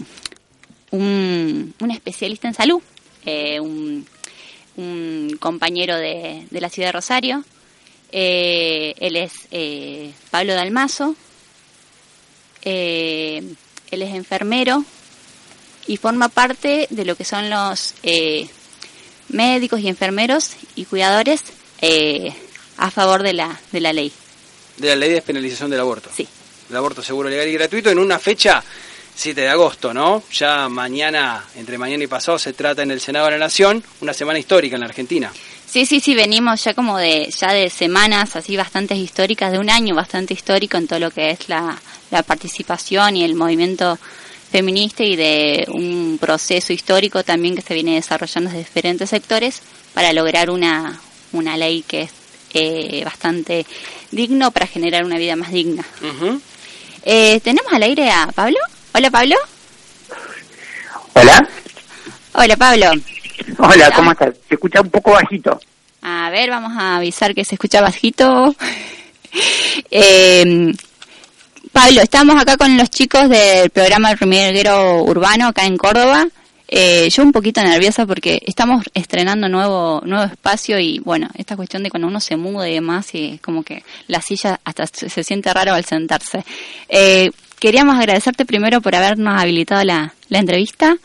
[0.92, 2.80] un, un especialista en salud,
[3.26, 4.06] eh, un,
[4.76, 7.44] un compañero de, de la ciudad de Rosario.
[8.12, 11.16] Eh, él es eh, Pablo Dalmazo.
[12.62, 13.42] Eh,
[13.90, 14.84] él es enfermero
[15.86, 18.48] y forma parte de lo que son los eh,
[19.28, 21.42] médicos y enfermeros y cuidadores
[21.82, 22.32] eh,
[22.78, 24.12] a favor de la, de la ley.
[24.78, 26.10] de la ley de despenalización del aborto.
[26.14, 26.26] Sí.
[26.70, 28.64] El aborto seguro, legal y gratuito en una fecha
[29.14, 30.22] 7 de agosto, ¿no?
[30.32, 34.12] Ya mañana, entre mañana y pasado, se trata en el Senado de la Nación, una
[34.12, 35.32] semana histórica en la Argentina.
[35.66, 39.70] Sí, sí, sí, venimos ya como de ya de semanas así bastante históricas, de un
[39.70, 41.76] año bastante histórico en todo lo que es la,
[42.10, 43.98] la participación y el movimiento
[44.52, 49.62] feminista y de un proceso histórico también que se viene desarrollando desde diferentes sectores
[49.94, 51.00] para lograr una,
[51.32, 52.10] una ley que es
[52.52, 53.66] eh, bastante
[54.12, 55.84] digno para generar una vida más digna.
[57.04, 58.58] Eh, ¿Tenemos al aire a Pablo?
[58.96, 59.34] Hola Pablo.
[61.14, 61.48] Hola.
[62.34, 62.92] Hola Pablo.
[63.58, 64.36] Hola, ¿cómo estás?
[64.48, 65.58] Se escucha un poco bajito.
[66.02, 68.54] A ver, vamos a avisar que se escucha bajito.
[69.90, 70.72] Eh,
[71.72, 76.28] Pablo, estamos acá con los chicos del programa El Hormiguero Urbano acá en Córdoba.
[76.68, 81.82] Eh, yo un poquito nerviosa porque estamos estrenando nuevo nuevo espacio y bueno, esta cuestión
[81.82, 85.08] de cuando uno se muda y demás y es como que la silla hasta se,
[85.08, 86.44] se siente raro al sentarse.
[86.88, 87.32] Eh,
[87.64, 90.98] queríamos agradecerte primero por habernos habilitado la, la entrevista.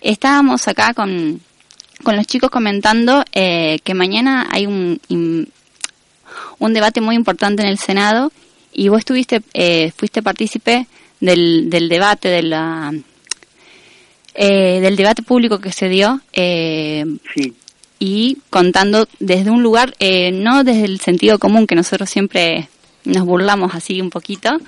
[0.00, 1.40] Estábamos acá con,
[2.02, 5.00] con los chicos comentando eh, que mañana hay un,
[6.58, 8.32] un debate muy importante en el Senado
[8.72, 10.88] y vos estuviste, eh, fuiste partícipe
[11.20, 12.92] del, del debate, de la,
[14.34, 17.04] eh, del debate público que se dio eh,
[18.00, 22.68] y contando desde un lugar, eh, no desde el sentido común que nosotros siempre
[23.04, 24.58] nos burlamos así un poquito,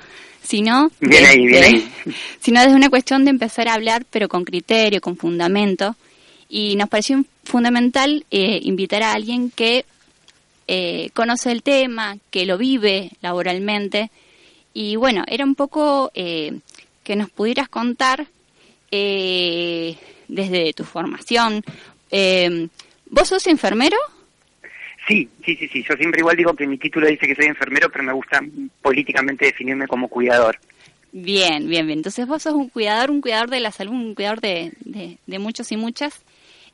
[0.42, 1.92] sino Bien ahí, bien desde- ahí.
[2.40, 5.96] sino desde una cuestión de empezar a hablar, pero con criterio, con fundamento.
[6.48, 9.84] Y nos pareció fundamental eh, invitar a alguien que
[10.68, 14.10] eh, conoce el tema, que lo vive laboralmente.
[14.74, 16.58] Y bueno, era un poco eh,
[17.04, 18.26] que nos pudieras contar
[18.90, 19.96] eh,
[20.28, 21.64] desde tu formación.
[22.10, 22.68] Eh,
[23.06, 23.96] ¿Vos sos enfermero?
[25.06, 25.84] Sí, sí, sí, sí.
[25.88, 28.40] Yo siempre igual digo que mi título dice que soy enfermero, pero me gusta
[28.80, 30.58] políticamente definirme como cuidador.
[31.12, 31.98] Bien, bien, bien.
[31.98, 34.72] Entonces vos sos un cuidador, un cuidador de la salud, un cuidador de,
[35.26, 36.22] muchos y muchas.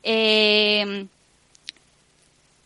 [0.03, 1.05] Eh,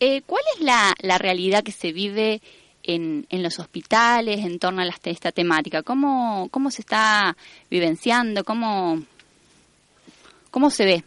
[0.00, 2.40] eh, ¿Cuál es la, la realidad que se vive
[2.82, 5.82] en, en los hospitales en torno a las- esta temática?
[5.82, 7.36] ¿Cómo, ¿Cómo se está
[7.70, 8.44] vivenciando?
[8.44, 9.02] ¿Cómo,
[10.50, 11.04] cómo se ve?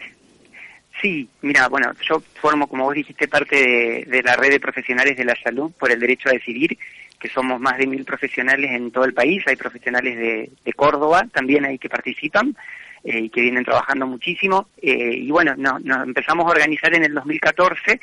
[1.01, 5.25] Sí, mira, bueno, yo formo, como vos dijiste, parte de, la red de profesionales de
[5.25, 6.77] la salud por el derecho a decidir,
[7.19, 9.43] que somos más de mil profesionales en todo el país.
[9.47, 12.55] Hay profesionales de, de Córdoba también ahí que participan
[13.03, 14.69] eh, y que vienen trabajando muchísimo.
[14.81, 17.99] Eh, y bueno, no- nos empezamos a organizar en el 2014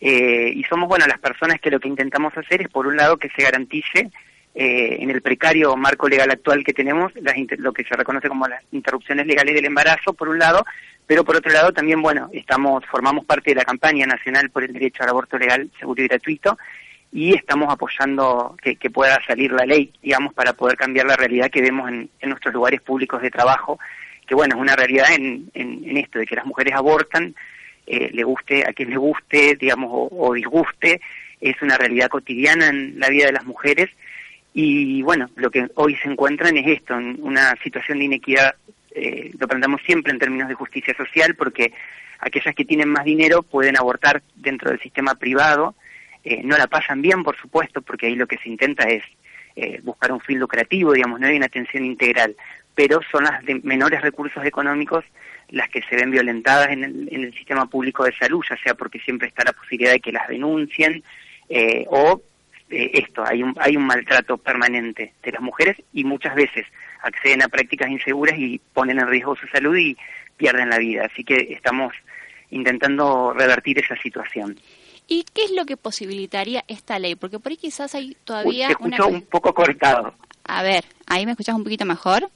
[0.00, 3.16] Eh, y somos, bueno, las personas que lo que intentamos hacer es, por un lado,
[3.16, 4.12] que se garantice
[4.60, 8.48] eh, en el precario marco legal actual que tenemos, las lo que se reconoce como
[8.48, 10.66] las interrupciones legales del embarazo, por un lado,
[11.06, 14.72] pero por otro lado también, bueno, estamos formamos parte de la campaña nacional por el
[14.72, 16.58] derecho al aborto legal, seguro y gratuito,
[17.12, 21.62] y estamos apoyando que, pueda salir la ley, digamos, para poder cambiar la realidad que
[21.62, 23.78] vemos en, nuestros lugares públicos de trabajo,
[24.26, 27.32] que bueno, es una realidad en, en, en esto, de que las mujeres abortan,
[27.86, 31.00] eh, le guste a quien le guste, digamos, o disguste,
[31.40, 33.88] es una realidad cotidiana en la vida de las mujeres,
[34.60, 38.56] y bueno, lo que hoy se encuentran es esto, una situación de inequidad,
[38.90, 41.72] eh, lo planteamos siempre en términos de justicia social, porque
[42.18, 45.76] aquellas que tienen más dinero pueden abortar dentro del sistema privado,
[46.24, 49.04] eh, no la pasan bien, por supuesto, porque ahí lo que se intenta es
[49.54, 52.34] eh, buscar un fin lucrativo, digamos, no hay una atención integral,
[52.74, 55.04] pero son las de menores recursos económicos
[55.50, 58.74] las que se ven violentadas en el, en el sistema público de salud, ya sea
[58.74, 61.04] porque siempre está la posibilidad de que las denuncien
[61.48, 62.20] eh, o
[62.70, 66.66] eh, esto, hay un, hay un maltrato permanente de las mujeres y muchas veces
[67.02, 69.96] acceden a prácticas inseguras y ponen en riesgo su salud y
[70.36, 71.06] pierden la vida.
[71.10, 71.92] Así que estamos
[72.50, 74.58] intentando revertir esa situación.
[75.06, 77.14] ¿Y qué es lo que posibilitaría esta ley?
[77.14, 78.96] Porque por ahí quizás hay Uy, todavía te una...
[78.96, 80.14] escucho un poco cortado,
[80.44, 82.28] A ver, ahí me escuchas un poquito mejor.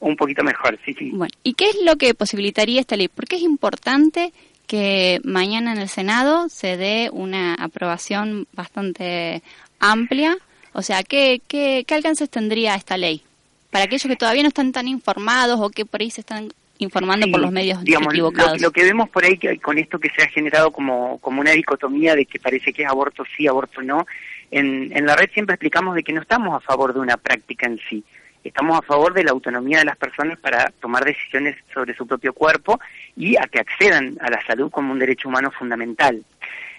[0.00, 1.10] un poquito mejor, sí, sí.
[1.10, 3.08] Bueno, ¿y qué es lo que posibilitaría esta ley?
[3.08, 4.32] Porque es importante
[4.66, 9.42] que mañana en el Senado se dé una aprobación bastante
[9.80, 10.36] amplia.
[10.72, 13.22] O sea, ¿qué, qué, qué alcances tendría esta ley?
[13.70, 16.48] Para aquellos que todavía no están tan informados o que por ahí se están
[16.78, 18.60] informando por los medios digamos, lo, equivocados.
[18.60, 21.52] lo que vemos por ahí que con esto que se ha generado como, como una
[21.52, 24.06] dicotomía de que parece que es aborto sí, aborto no,
[24.50, 27.66] en, en la red siempre explicamos de que no estamos a favor de una práctica
[27.66, 28.04] en sí,
[28.44, 32.32] estamos a favor de la autonomía de las personas para tomar decisiones sobre su propio
[32.32, 32.78] cuerpo
[33.16, 36.22] y a que accedan a la salud como un derecho humano fundamental.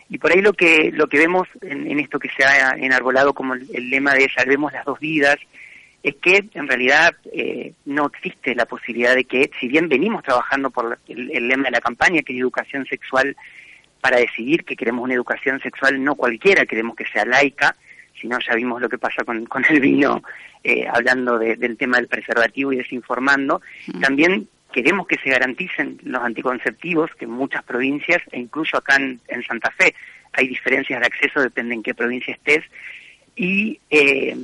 [0.09, 3.33] Y por ahí lo que, lo que vemos en, en esto que se ha enarbolado
[3.33, 5.37] como el, el lema de salvemos las dos vidas,
[6.03, 10.69] es que en realidad eh, no existe la posibilidad de que, si bien venimos trabajando
[10.69, 13.35] por el, el lema de la campaña, que es educación sexual,
[13.99, 17.75] para decidir que queremos una educación sexual no cualquiera, queremos que sea laica,
[18.21, 20.23] si no ya vimos lo que pasa con, con el vino,
[20.63, 23.61] eh, hablando de- del tema del preservativo y desinformando,
[23.99, 29.19] también queremos que se garanticen los anticonceptivos, que en muchas provincias, e incluso acá en,
[29.47, 29.93] Santa Fe,
[30.33, 32.63] hay diferencias de acceso, depende en qué provincia estés,
[33.35, 34.35] y eh,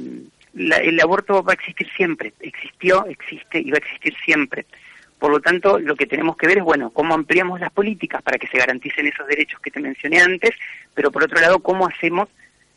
[0.54, 4.66] la- el aborto va a existir siempre, existió, existe y va a existir siempre.
[5.20, 8.38] Por lo tanto, lo que tenemos que ver es, bueno, cómo ampliamos las políticas para
[8.38, 10.52] que se garanticen esos derechos que te mencioné antes,
[10.94, 12.28] pero por otro lado, cómo hacemos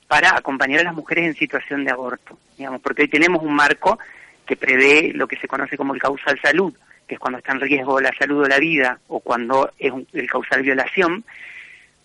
[0.06, 3.98] para acompañar a las mujeres en situación de aborto, digamos, porque hoy tenemos un marco
[4.46, 6.72] que prevé lo que se conoce como el causal salud,
[7.06, 10.06] que es cuando está en riesgo la salud o la vida, o cuando es un-
[10.12, 11.24] el causal violación,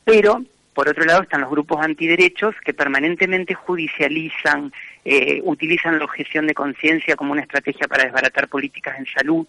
[0.04, 0.43] pero
[0.74, 4.72] por otro lado están los grupos antiderechos que permanentemente judicializan,
[5.04, 9.45] eh, utilizan la objeción de conciencia como una estrategia para desbaratar políticas en salud.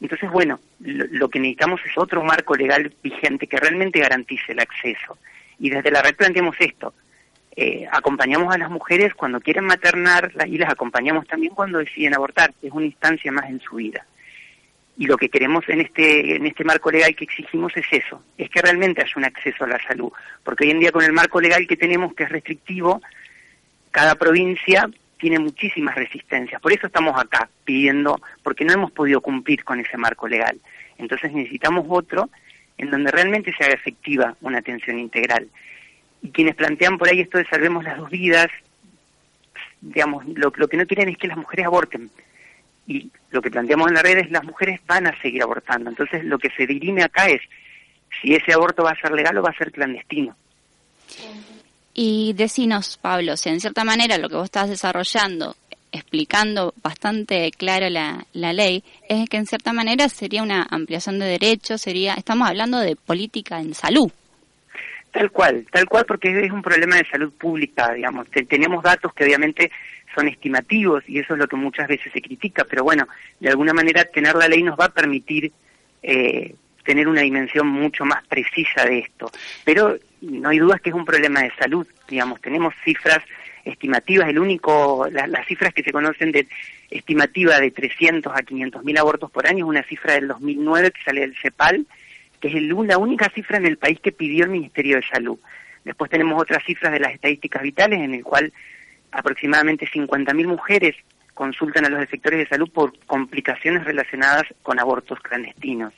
[0.00, 5.16] Entonces, bueno, lo, que necesitamos es otro marco legal vigente que realmente garantice el acceso.
[5.58, 6.92] Y desde la red planteamos esto.
[7.58, 12.52] Eh, acompañamos a las mujeres cuando quieren maternar y las acompañamos también cuando deciden abortar.
[12.60, 14.04] Es una instancia más en su vida.
[14.98, 18.48] Y lo que queremos en este, en este marco legal que exigimos es eso, es
[18.48, 20.10] que realmente haya un acceso a la salud.
[20.42, 23.02] Porque hoy en día con el marco legal que tenemos, que es restrictivo,
[23.90, 24.88] cada provincia
[25.18, 26.60] tiene muchísimas resistencias.
[26.60, 30.58] Por eso estamos acá pidiendo, porque no hemos podido cumplir con ese marco legal.
[30.98, 32.30] Entonces necesitamos otro
[32.78, 35.48] en donde realmente se haga efectiva una atención integral.
[36.22, 38.48] Y quienes plantean por ahí esto de salvemos las dos vidas,
[39.80, 42.10] digamos, lo, lo que no quieren es que las mujeres aborten.
[42.86, 45.90] Y lo que planteamos en la red es las mujeres van a seguir abortando.
[45.90, 47.40] Entonces lo que se dirime acá es
[48.22, 50.36] si ese aborto va a ser legal o va a ser clandestino.
[51.94, 55.56] Y decinos, Pablo, si en cierta manera lo que vos estás desarrollando,
[55.92, 61.26] explicando bastante claro la, la ley, es que en cierta manera sería una ampliación de
[61.26, 64.10] derechos, sería, estamos hablando de política en salud.
[65.10, 68.28] Tal cual, tal cual, porque es un problema de salud pública, digamos.
[68.28, 69.70] Te- tenemos datos que obviamente
[70.16, 73.06] son estimativos y eso es lo que muchas veces se critica, pero bueno,
[73.38, 75.52] de alguna manera tener la ley nos va a permitir
[76.02, 76.54] eh,
[76.84, 79.30] tener una dimensión mucho más precisa de esto.
[79.64, 82.40] Pero no hay dudas que es un problema de salud, digamos.
[82.40, 83.18] Tenemos cifras
[83.64, 86.46] estimativas, el único, la- las cifras que se conocen de
[86.90, 91.02] estimativa de 300 a 500 mil abortos por año es una cifra del 2009 que
[91.02, 91.84] sale del CEPAL,
[92.40, 95.38] que es el- la única cifra en el país que pidió el Ministerio de Salud.
[95.84, 98.52] Después tenemos otras cifras de las estadísticas vitales, en el cual
[99.12, 100.94] aproximadamente 50.000 mujeres
[101.34, 105.92] consultan a los sectores de salud por complicaciones relacionadas con abortos clandestinos.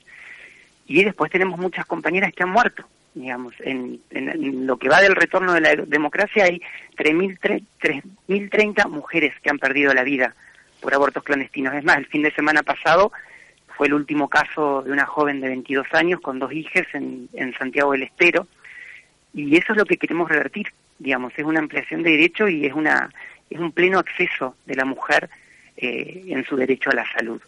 [0.87, 2.85] Y después tenemos muchas compañeras que han muerto,
[3.15, 3.55] digamos.
[3.61, 6.61] En, en- lo que va del retorno de la democracia hay
[6.97, 10.35] 3.000 3.030 mujeres que han perdido la vida
[10.81, 11.75] por abortos clandestinos.
[11.75, 13.13] Es más, el fin de semana pasado
[13.77, 17.93] fue el último caso de una joven de 22 años con dos hijas en Santiago
[17.93, 18.47] del Estero.
[19.35, 20.69] Y eso es lo que queremos revertir,
[20.99, 23.11] digamos, es una ampliación de derecho y es, una,
[23.51, 25.31] es un pleno acceso de la mujer
[25.77, 27.41] eh, en su derecho a la salud.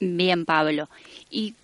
[0.00, 0.88] Bien, Pablo.
[1.30, 1.54] Y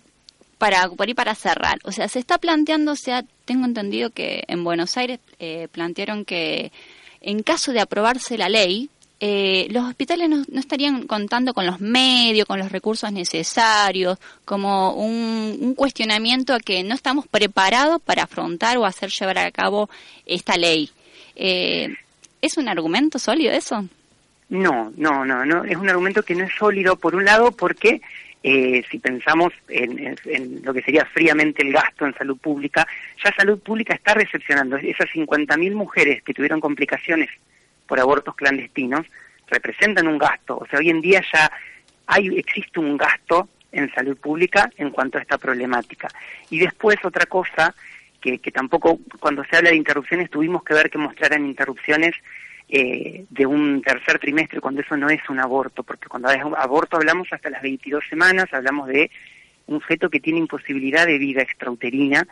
[0.57, 4.63] para, por para cerrar, o sea, se está planteando, o sea, tengo entendido que en
[4.63, 6.71] Buenos Aires eh, plantearon que
[7.21, 8.89] en caso de aprobarse la ley,
[9.19, 15.73] eh, los hospitales no, estarían contando con los medios, con los recursos necesarios, como un
[15.75, 19.89] cuestionamiento a que no estamos preparados para afrontar o hacer llevar a cabo
[20.25, 20.89] esta ley.
[21.35, 21.93] Eh,
[22.41, 23.87] ¿Es un argumento sólido eso?
[24.49, 25.63] No, no, no, no.
[25.63, 28.01] Es un argumento que no es sólido, por un lado, porque
[28.43, 32.87] eh, si pensamos en, en- en lo que sería fríamente el gasto en salud pública,
[33.23, 37.29] ya salud pública está recepcionando esas 50.000 mujeres que tuvieron complicaciones
[37.87, 39.05] por abortos clandestinos,
[39.47, 40.57] representan un gasto.
[40.59, 41.51] O sea, hoy en día ya
[42.07, 46.07] hay existe un gasto en salud pública en cuanto a esta problemática.
[46.51, 47.73] Y después otra cosa
[48.39, 52.13] que, tampoco cuando se habla de interrupciones tuvimos que ver que mostraran interrupciones
[52.69, 56.55] eh, de un tercer trimestre cuando eso no es un aborto, porque cuando es un
[56.55, 59.11] aborto hablamos hasta las 22 semanas, hablamos de
[59.67, 62.27] un feto que tiene imposibilidad de vida extrauterina.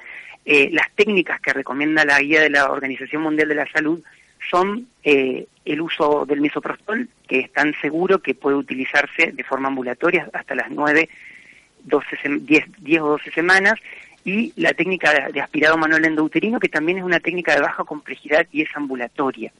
[0.45, 4.01] Eh, las técnicas que recomienda la guía de la Organización Mundial de la Salud
[4.51, 9.69] son eh, el uso del misoprostol, que es tan seguro que puede utilizarse de forma
[9.69, 11.07] ambulatoria hasta las 9,
[11.85, 13.75] 12, sem- 10, 10 o 12 semanas,
[14.25, 18.47] y la técnica de, aspirado manual endouterino, que también es una técnica de baja complejidad
[18.51, 19.51] y es ambulatoria.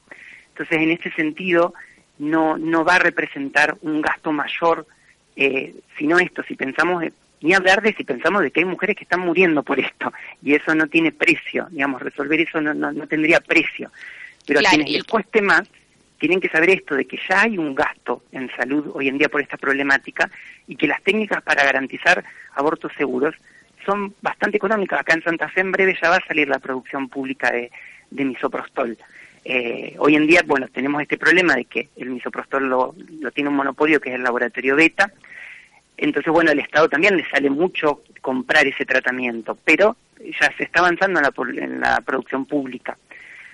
[0.50, 1.74] Entonces, en este sentido,
[2.20, 4.86] no, no va a representar un gasto mayor,
[5.36, 7.04] eh, sino esto, si pensamos,
[7.42, 10.54] ni hablar de si pensamos de que hay mujeres que están muriendo por esto, y
[10.54, 13.92] eso no tiene precio, digamos, resolver eso no, no, no tendría precio.
[14.46, 15.64] Pero Claro, a quienes y- les cueste más,
[16.20, 19.28] tienen que saber esto, de que ya hay un gasto en salud hoy en día
[19.28, 20.30] por esta problemática,
[20.68, 22.24] y que las técnicas para garantizar
[22.56, 23.36] abortos seguros
[23.86, 25.00] son bastante económicas.
[25.00, 27.72] Acá en Santa Fe en breve ya va a salir la producción pública de,
[28.10, 28.98] de misoprostol.
[29.46, 33.50] Eh, hoy en día, bueno, tenemos este problema de que el misoprostol lo, lo tiene
[33.50, 35.12] un monopolio que es el laboratorio Beta.
[35.98, 40.80] Entonces, bueno, al Estado también le sale mucho comprar ese tratamiento, pero ya se está
[40.80, 42.98] avanzando en la, en la producción pública.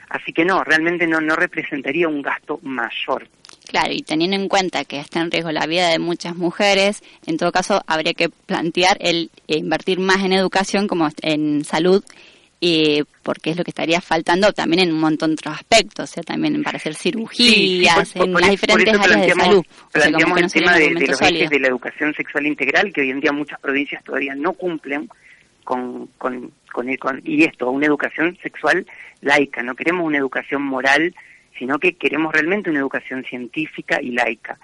[0.10, 3.28] Así que no, realmente no, no representaría un gasto mayor.
[3.68, 7.38] Claro, y teniendo en cuenta que está en riesgo la vida de muchas mujeres, en
[7.38, 12.03] todo caso habría que plantear el eh, invertir más en educación como en salud,
[12.62, 16.14] eh, porque es lo que estaría faltando también en un montón de otros aspectos, o
[16.14, 19.60] sea, también para hacer cirugías, por- en por las diferentes áreas de planteamos- salud.
[19.60, 22.47] O sea, como Planteamos no el tema de, de los ejes de la educación sexual
[22.47, 25.07] integral, que hoy en día muchas provincias todavía no cumplen
[25.70, 28.88] con, con, con, con- y esto, una educación sexual
[29.22, 29.61] laica.
[29.61, 31.13] No queremos una educación moral,
[31.59, 34.57] sino que queremos realmente una educación científica y laica.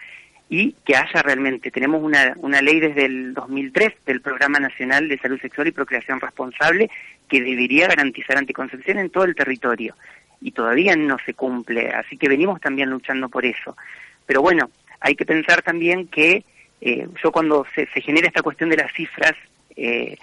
[0.50, 5.20] Y que haya realmente, tenemos una, una ley desde el 2003 del Programa Nacional de
[5.20, 6.90] Salud Sexual y Procreación Responsable
[7.30, 9.96] que debería garantizar anticoncepción en todo el territorio.
[10.42, 13.78] Y todavía no se cumple, así que venimos también luchando por eso.
[14.26, 16.44] Pero bueno, hay que pensar también que
[16.82, 19.34] eh, yo cuando se, se genera esta cuestión de las cifras,
[19.76, 20.18] eh,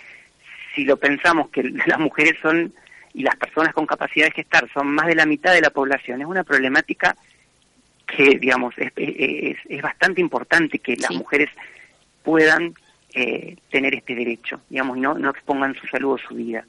[0.75, 2.73] si lo pensamos que las mujeres son
[3.15, 6.21] y las personas con capacidad de gestar son más de la mitad de la población,
[6.21, 7.17] es una problemática
[8.07, 11.51] que, digamos, es, es, es bastante importante que las mujeres
[12.23, 12.75] puedan
[13.15, 16.65] eh, tener este derecho, digamos, y no, no expongan su salud o su vida.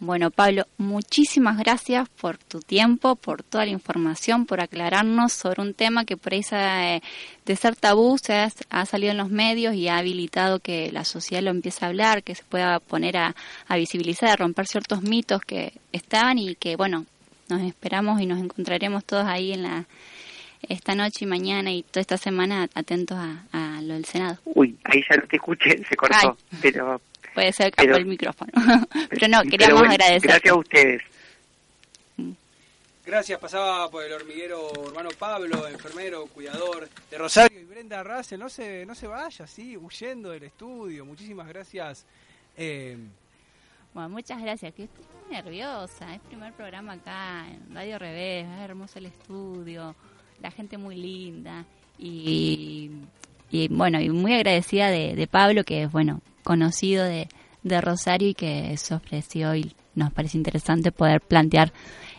[0.00, 5.74] Bueno, Pablo, muchísimas gracias por tu tiempo, por toda la información, por aclararnos sobre un
[5.74, 7.00] tema que por ahí se ha-
[7.44, 11.04] de ser tabú se ha, ha salido en los medios y ha habilitado que la
[11.04, 13.34] sociedad lo empiece a hablar, que se pueda poner a,
[13.66, 17.04] a visibilizar, a romper ciertos mitos que estaban y que, bueno,
[17.48, 19.84] nos esperamos y nos encontraremos todos ahí en la
[20.68, 24.38] esta noche y mañana y toda esta semana atentos a, a lo del Senado.
[24.44, 27.00] Uy, ahí ya no te escuché, se cortó, pero...
[27.38, 28.50] Puede ser que el micrófono.
[29.10, 30.28] Pero no, pero queríamos bueno, agradecer.
[30.28, 31.02] Gracias a ustedes.
[33.06, 38.48] Gracias, pasaba por el hormiguero urbano Pablo, enfermero, cuidador de Rosario y Brenda Russell, no
[38.48, 41.04] se, no se vaya así, huyendo del estudio.
[41.06, 42.04] Muchísimas gracias.
[42.56, 42.98] Eh,
[43.94, 46.12] Bueno, muchas gracias, que estoy muy nerviosa.
[46.16, 49.94] Es primer programa acá en Radio Revés, es hermoso el estudio,
[50.42, 51.64] la gente muy linda
[51.98, 52.90] y,
[53.48, 57.28] y bueno, y muy agradecida de, de Pablo, que es, bueno, conocido de,
[57.62, 61.74] de Rosario y que se ofreció y nos parece interesante poder plantear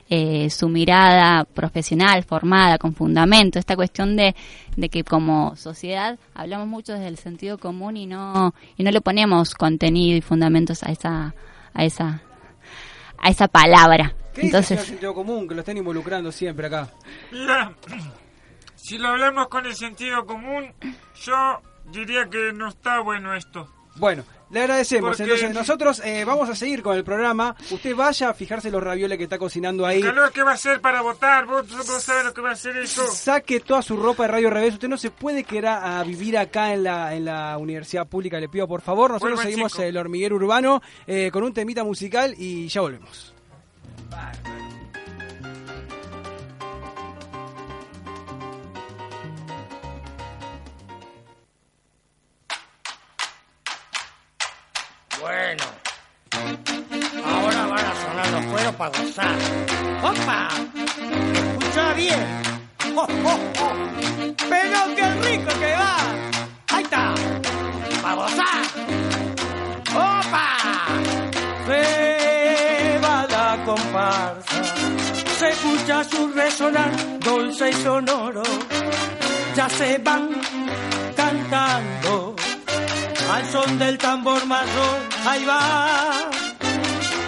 [0.07, 4.35] eh, su mirada profesional, formada, con fundamento, esta cuestión de,
[4.77, 9.01] de que como sociedad hablamos mucho desde el sentido común y no, y no le
[9.01, 11.33] ponemos contenido y fundamentos a esa,
[11.73, 12.21] a esa,
[13.17, 14.13] a esa palabra.
[14.35, 16.87] ¿Qué dice el Entonces, sentido común que lo están involucrando siempre acá?
[17.31, 17.73] Mira,
[18.75, 20.71] si lo hablamos con el sentido común,
[21.25, 21.61] yo
[21.91, 23.78] diría que no está bueno esto.
[23.99, 25.09] Bueno, le agradecemos.
[25.09, 27.55] Porque- Entonces, nosotros eh, vamos a seguir con el programa.
[27.69, 29.97] Usted vaya a fijarse los ravioles que está cocinando ahí.
[29.99, 32.53] El calor que va a hacer para votar, vos, vos sabés lo que va a
[32.53, 33.05] hacer eso.
[33.07, 34.73] Saque toda su ropa de Radio Revés.
[34.73, 38.39] Usted no se puede quedar a vivir acá en la, en la universidad pública.
[38.39, 39.11] Le pido por favor.
[39.11, 39.83] Nosotros seguimos chico.
[39.83, 43.33] el hormiguero urbano eh, con un temita musical y ya volvemos.
[55.29, 55.63] Bueno,
[57.23, 59.35] ahora van a sonar los cueros para gozar.
[60.01, 60.49] ¡Opa!
[61.35, 62.41] Escucha bien.
[62.95, 63.73] ¡Oh, oh, oh!
[64.49, 65.97] Pero qué rico que va.
[66.69, 67.13] Ahí está.
[68.01, 68.61] Para gozar.
[69.93, 70.57] ¡Opa!
[71.67, 74.63] Se va la comparsa.
[75.37, 78.41] Se escucha su resonar dulce y sonoro.
[79.55, 80.41] Ya se van
[81.15, 82.35] cantando
[83.31, 86.29] al son del tambor marrón, ahí va.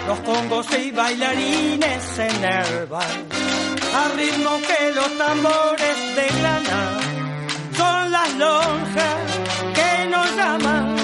[0.06, 3.12] Los congos y bailarines se enervan,
[4.00, 6.98] al ritmo que los tambores de grana
[7.76, 9.16] son las lonjas
[9.74, 10.96] que nos llaman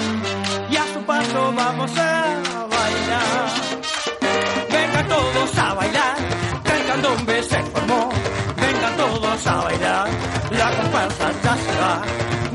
[0.69, 2.35] y a su paso vamos a
[2.75, 3.49] bailar.
[4.69, 6.15] Vengan todos a bailar,
[6.63, 8.09] que el candombe se formó.
[8.57, 10.07] Vengan todos a bailar,
[10.51, 12.48] la comparsa ya se va.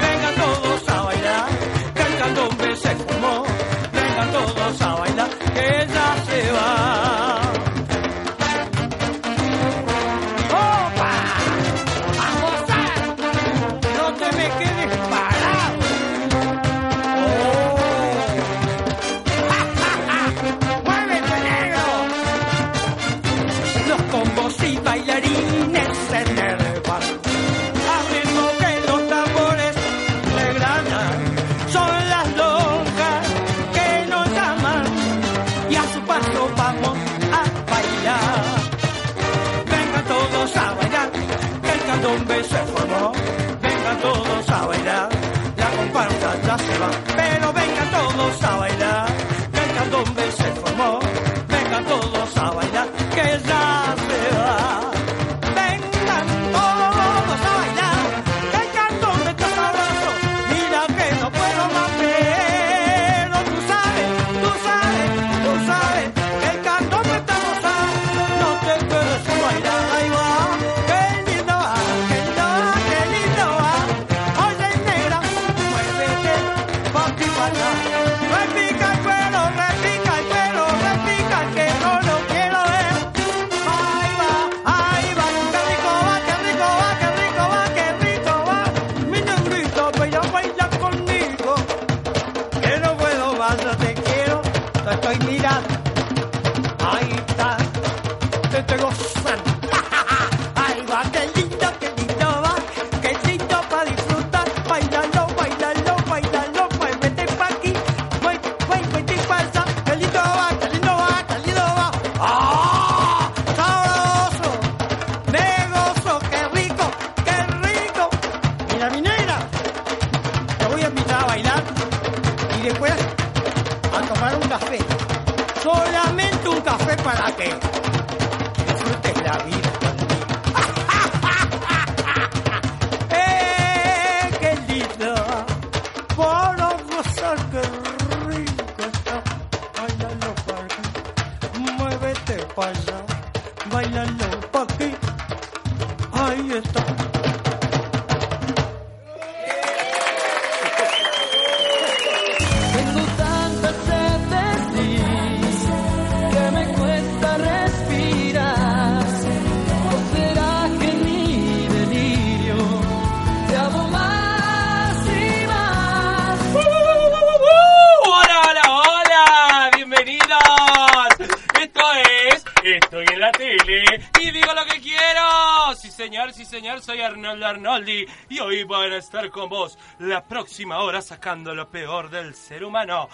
[179.34, 183.08] Con vos la próxima hora sacando lo peor del ser humano.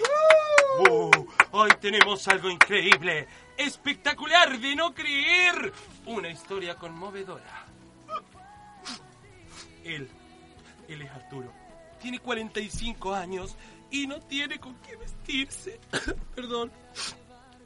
[0.87, 5.73] Uh, hoy tenemos algo increíble, espectacular de no creer.
[6.05, 7.65] Una historia conmovedora.
[9.83, 10.11] Él,
[10.89, 11.51] él es Arturo.
[11.99, 13.57] Tiene 45 años
[13.91, 15.81] y no tiene con qué vestirse.
[16.35, 16.71] Perdón.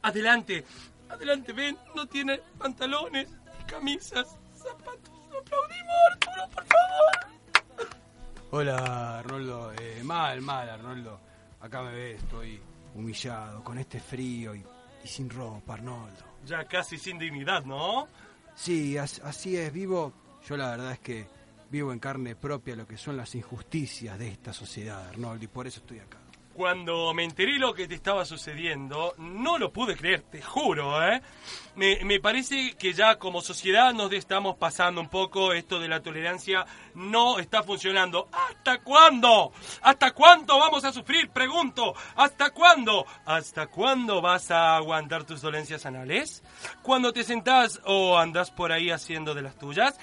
[0.01, 0.63] Adelante,
[1.09, 3.27] Adelante, ven, no tiene pantalones,
[3.67, 5.11] camisas, zapatos.
[5.37, 7.34] Aplaudimos, Arturo, por favor.
[8.51, 9.73] Hola, Arnoldo.
[9.73, 11.19] Eh, mal, mal, Arnoldo.
[11.61, 12.59] Acá me ves, estoy
[12.93, 14.63] humillado, con este frío y,
[15.03, 16.23] y sin ropa, Arnoldo.
[16.45, 18.07] Ya casi sin dignidad, ¿no?
[18.55, 20.13] Sí, as- así es, vivo.
[20.47, 21.27] Yo la verdad es que
[21.71, 25.65] vivo en carne propia lo que son las injusticias de esta sociedad, Arnoldo, y por
[25.67, 26.19] eso estoy acá.
[26.55, 31.21] Cuando me enteré lo que te estaba sucediendo, no lo pude creer, te juro, ¿eh?
[31.75, 36.65] Me, parece que ya como sociedad nos estamos pasando un poco, esto de la tolerancia
[36.93, 38.29] no está funcionando.
[38.31, 39.51] ¿Hasta cuándo?
[39.81, 41.29] ¿Hasta cuándo vamos a sufrir?
[41.29, 43.05] Pregunto, ¿hasta cuándo?
[43.25, 46.41] ¿Hasta cuándo vas a aguantar tus dolencias anales?
[46.81, 49.99] ¿Cuando te sentás o andás por ahí haciendo de las tuyas?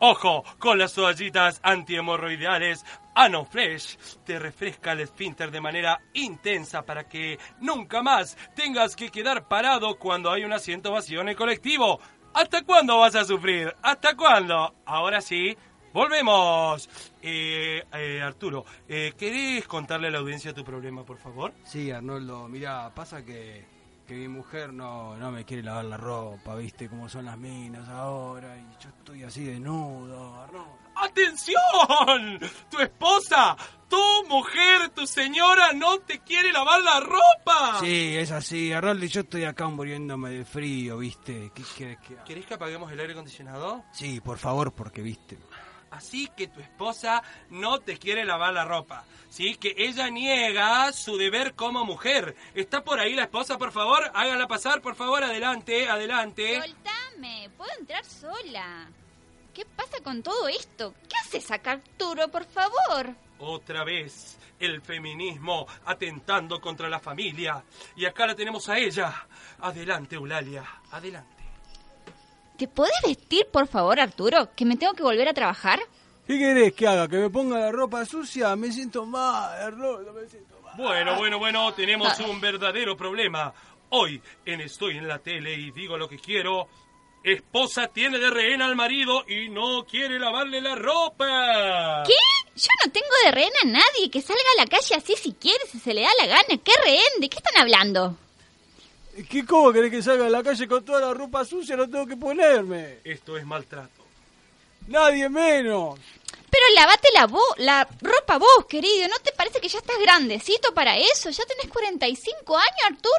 [0.00, 2.84] Ojo, con las toallitas antihemorroidales
[3.14, 9.46] Anofresh te refresca el esfínter de manera intensa para que nunca más tengas que quedar
[9.48, 12.00] parado cuando hay un asiento vacío en el colectivo.
[12.34, 13.72] ¿Hasta cuándo vas a sufrir?
[13.82, 14.74] ¿Hasta cuándo?
[14.84, 15.56] Ahora sí,
[15.92, 16.90] volvemos.
[17.22, 21.52] Eh, eh, Arturo, eh, ¿querés contarle a la audiencia tu problema, por favor?
[21.64, 23.64] Sí, Arnoldo, mira, pasa que,
[24.06, 27.88] que mi mujer no, no me quiere lavar la ropa, viste cómo son las minas
[27.88, 30.78] ahora, y yo estoy así desnudo, Arnoldo.
[30.96, 32.38] ¡Atención!
[32.70, 33.56] Tu esposa,
[33.88, 33.96] tu
[34.28, 37.80] mujer, tu señora no te quiere lavar la ropa.
[37.80, 41.50] Sí, es así, Arnoldo, y yo estoy acá muriéndome de frío, viste.
[41.54, 42.24] ¿Qué querés que haga?
[42.24, 43.84] ¿Querés que apaguemos el aire acondicionado?
[43.92, 45.38] Sí, por favor, porque viste.
[45.94, 49.04] Así que tu esposa no te quiere lavar la ropa.
[49.30, 52.34] Sí, que ella niega su deber como mujer.
[52.54, 54.10] ¿Está por ahí la esposa, por favor?
[54.14, 55.22] Hágala pasar, por favor.
[55.22, 56.60] Adelante, adelante.
[56.60, 58.88] Soltame, puedo entrar sola.
[59.52, 60.94] ¿Qué pasa con todo esto?
[61.08, 63.14] ¿Qué haces acá, Arturo, por favor?
[63.38, 67.62] Otra vez, el feminismo atentando contra la familia.
[67.96, 69.26] Y acá la tenemos a ella.
[69.60, 71.33] Adelante, Eulalia, adelante.
[72.64, 74.48] ¿Te podés vestir, por favor, Arturo?
[74.56, 75.80] ¿Que me tengo que volver a trabajar?
[76.26, 77.06] ¿Qué querés que haga?
[77.06, 78.56] ¿Que me ponga la ropa sucia?
[78.56, 80.72] Me siento mal, Arnoldo, me siento mal.
[80.74, 83.52] Bueno, bueno, bueno, tenemos un verdadero problema.
[83.90, 86.68] Hoy, en Estoy en la tele y digo lo que quiero,
[87.22, 92.02] esposa tiene de rehén al marido y no quiere lavarle la ropa.
[92.06, 92.14] ¿Qué?
[92.56, 94.10] Yo no tengo de rehén a nadie.
[94.10, 96.62] Que salga a la calle así si quiere, si se le da la gana.
[96.64, 97.20] ¿Qué rehén?
[97.20, 98.16] ¿De qué están hablando?
[99.28, 101.76] ¿Qué cómo querés que salga a la calle con toda la ropa sucia?
[101.76, 102.98] No tengo que ponerme.
[103.04, 104.04] Esto es maltrato.
[104.88, 105.98] Nadie menos.
[106.50, 109.08] Pero lavate la, vo- la ropa vos, querido.
[109.08, 111.30] ¿No te parece que ya estás grandecito para eso?
[111.30, 112.68] Ya tenés 45 años,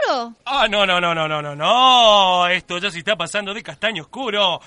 [0.08, 0.34] Arturo.
[0.46, 2.48] Ah, no, no, no, no, no, no, no.
[2.48, 4.62] Esto ya se está pasando de castaño oscuro.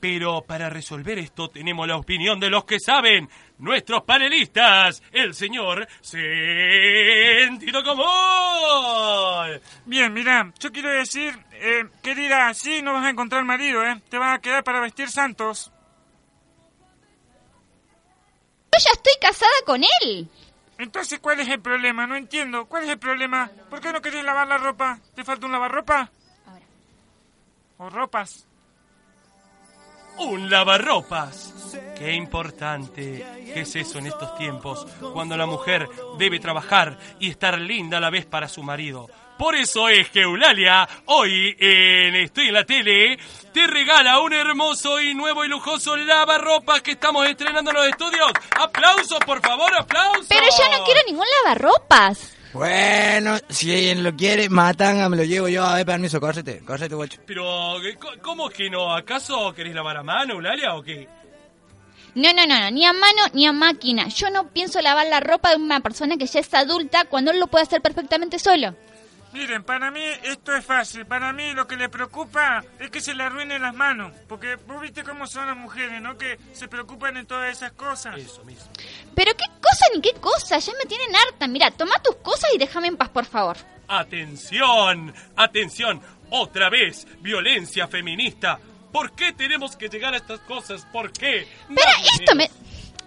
[0.00, 3.28] Pero para resolver esto tenemos la opinión de los que saben,
[3.62, 9.60] nuestros panelistas, el señor Sentido Común.
[9.86, 14.02] Bien, mira, yo quiero decir, eh, querida, así no vas a encontrar marido, ¿eh?
[14.08, 15.70] Te vas a quedar para vestir santos.
[18.72, 20.28] Yo ya estoy casada con él.
[20.78, 22.06] Entonces, ¿cuál es el problema?
[22.06, 22.64] No entiendo.
[22.66, 23.48] ¿Cuál es el problema?
[23.70, 24.98] ¿Por qué no querés lavar la ropa?
[25.14, 26.10] ¿Te falta un lavarropa?
[27.78, 28.46] ¿O ropas?
[30.18, 31.52] Un lavarropas.
[31.96, 35.88] Qué importante es eso en estos tiempos, cuando la mujer
[36.18, 39.08] debe trabajar y estar linda a la vez para su marido.
[39.38, 43.18] Por eso es que Eulalia, hoy en Estoy en la tele,
[43.52, 48.30] te regala un hermoso y nuevo y lujoso lavarropas que estamos estrenando en los estudios.
[48.60, 50.26] ¡Aplausos, por favor, aplausos!
[50.28, 52.36] Pero yo no quiero ningún lavarropas.
[52.52, 55.64] Bueno, si alguien lo quiere, matanga, me lo llevo yo.
[55.64, 57.18] A ver, permiso, córrete, córrete, guacho.
[57.26, 58.94] Pero, ¿qué- ¿cómo que no?
[58.94, 61.08] ¿Acaso querés lavar a mano, Eulalia, o qué?
[62.14, 64.06] No, no, no, no, ni a mano ni a máquina.
[64.08, 67.40] Yo no pienso lavar la ropa de una persona que ya es adulta cuando él
[67.40, 68.74] lo puede hacer perfectamente solo.
[69.32, 71.06] Miren, para mí esto es fácil.
[71.06, 74.12] Para mí lo que le preocupa es que se le arruinen las manos.
[74.28, 76.18] Porque vos viste cómo son las mujeres, ¿no?
[76.18, 78.18] Que se preocupan en todas esas cosas.
[78.18, 78.70] Eso mismo.
[79.14, 81.46] Pero qué cosa ni qué cosa, ya me tienen harta.
[81.46, 83.56] Mira, toma tus cosas y déjame en paz, por favor.
[83.88, 88.58] Atención, atención, otra vez, violencia feminista.
[88.92, 90.86] ¿Por qué tenemos que llegar a estas cosas?
[90.92, 91.48] ¿Por qué?
[91.74, 92.50] Para Nadie esto me...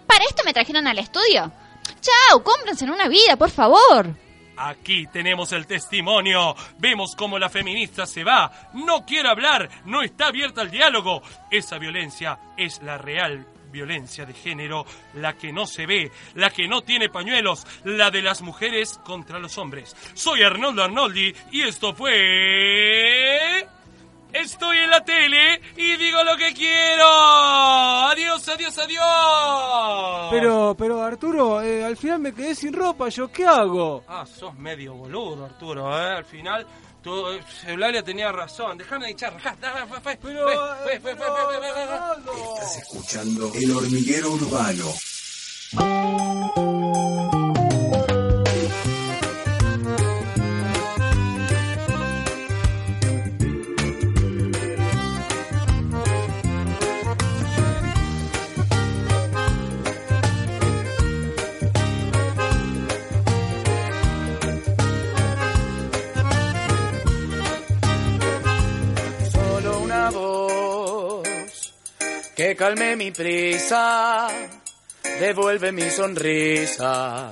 [0.06, 1.52] Para esto me trajeron al estudio.
[2.00, 4.25] Chao, cómprense en una vida, por favor.
[4.56, 6.54] Aquí tenemos el testimonio.
[6.78, 8.70] Vemos cómo la feminista se va.
[8.74, 9.68] No quiere hablar.
[9.84, 11.22] No está abierta al diálogo.
[11.50, 16.66] Esa violencia es la real violencia de género, la que no se ve, la que
[16.66, 19.94] no tiene pañuelos, la de las mujeres contra los hombres.
[20.14, 23.66] Soy Arnoldo Arnoldi y esto fue...
[24.32, 27.06] Estoy en la tele y digo lo que quiero.
[27.06, 30.28] Adiós, adiós, adiós.
[30.30, 33.08] Pero, pero Arturo, eh, al final me quedé sin ropa.
[33.08, 34.04] ¿Yo qué hago?
[34.08, 35.90] Ah, sos medio boludo, Arturo.
[35.96, 36.16] ¿eh?
[36.18, 36.66] Al final
[37.02, 38.76] todo, Eulalia eh, tenía razón.
[38.76, 39.36] Dejame de echar.
[40.20, 40.50] Pero,
[42.54, 44.92] Estás escuchando El Hormiguero Urbano.
[72.36, 74.28] Que calme mi prisa,
[75.18, 77.30] devuelve mi sonrisa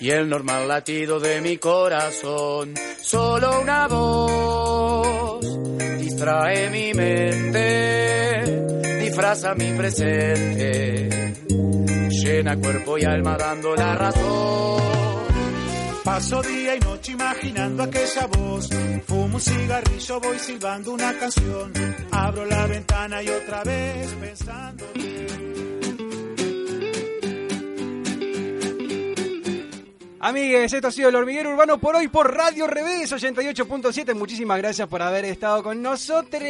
[0.00, 2.74] y el normal latido de mi corazón.
[3.02, 5.46] Solo una voz
[5.98, 8.42] distrae mi mente,
[9.00, 11.36] disfraza mi presente,
[12.08, 15.09] llena cuerpo y alma dando la razón.
[16.10, 18.68] Paso día y noche imaginando aquella voz.
[19.06, 21.72] Fumo un cigarrillo, voy silbando una canción.
[22.10, 24.86] Abro la ventana y otra vez pensando.
[30.22, 34.14] Amigues, esto ha sido el hormiguero urbano por hoy por Radio Revés 88.7.
[34.14, 36.42] Muchísimas gracias por haber estado con nosotros.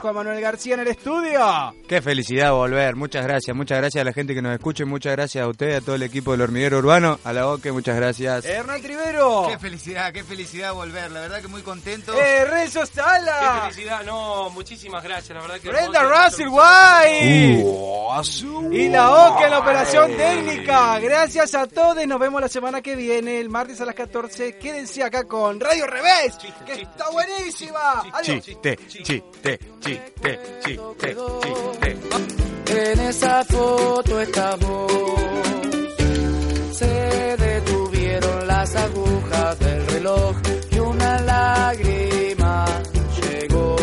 [0.00, 1.72] Juan Manuel García en el estudio.
[1.86, 2.96] Qué felicidad volver.
[2.96, 3.56] Muchas gracias.
[3.56, 4.82] Muchas gracias a la gente que nos escucha.
[4.82, 7.20] y Muchas gracias a usted, a todo el equipo del hormiguero urbano.
[7.22, 8.44] A la OCE, muchas gracias.
[8.46, 9.46] Hernán Trivero.
[9.48, 11.12] Qué felicidad, qué felicidad volver.
[11.12, 12.12] La verdad que muy contento.
[12.20, 13.68] Eh, Renzo Qué Sala.
[13.70, 16.02] felicidad, no, muchísimas gracias, la verdad que Brenda.
[16.02, 17.62] Russell White.
[17.64, 20.98] Uh, Y la OCA en la operación técnica.
[20.98, 22.04] Gracias a todos.
[22.08, 24.56] Nos vemos la semana que viene, el martes a las 14.
[24.56, 26.36] Quédense acá con Radio Revés,
[26.66, 28.00] que está buenísima.
[28.12, 28.44] Adiós.
[28.44, 31.16] Chiste, chiste, chiste, chiste, chiste.
[32.66, 34.92] En esa foto está vos.
[36.72, 40.36] Se detuvieron las agujas del reloj
[40.70, 42.64] y una lágrima
[43.20, 43.76] llegó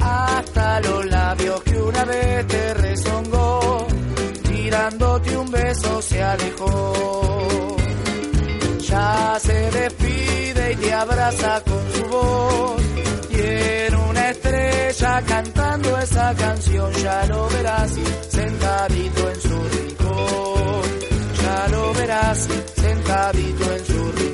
[0.00, 2.81] hasta los labios que una vez te.
[5.22, 7.76] Tirándote un beso se alejó.
[8.80, 12.82] Ya se despide y te abraza con su voz.
[13.30, 17.92] Y en una estrella cantando esa canción ya lo verás
[18.28, 20.82] sentadito en su rincón.
[21.42, 24.31] Ya lo verás sentadito en su rincón.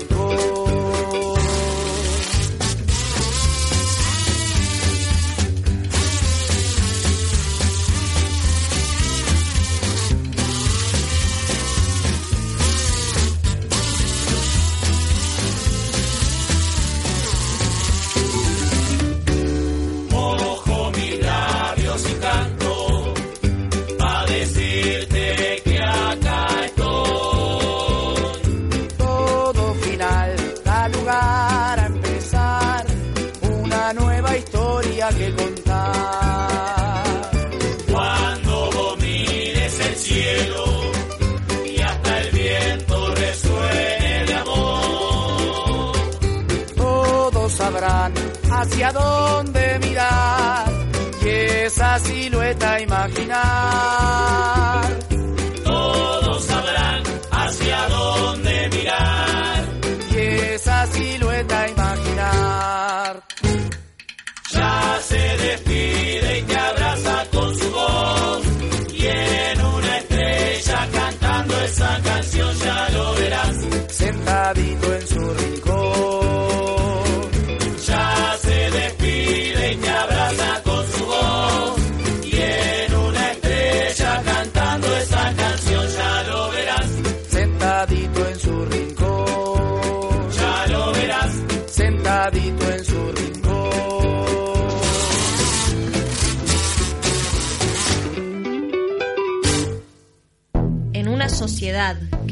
[52.48, 53.08] えた今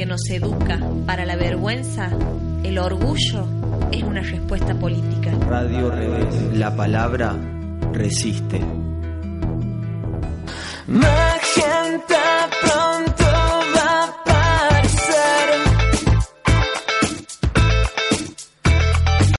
[0.06, 2.10] nos educa para la vergüenza,
[2.62, 3.46] el orgullo
[3.92, 5.32] es una respuesta política.
[5.48, 6.34] Radio Revés.
[6.54, 7.36] La palabra
[7.92, 8.60] resiste.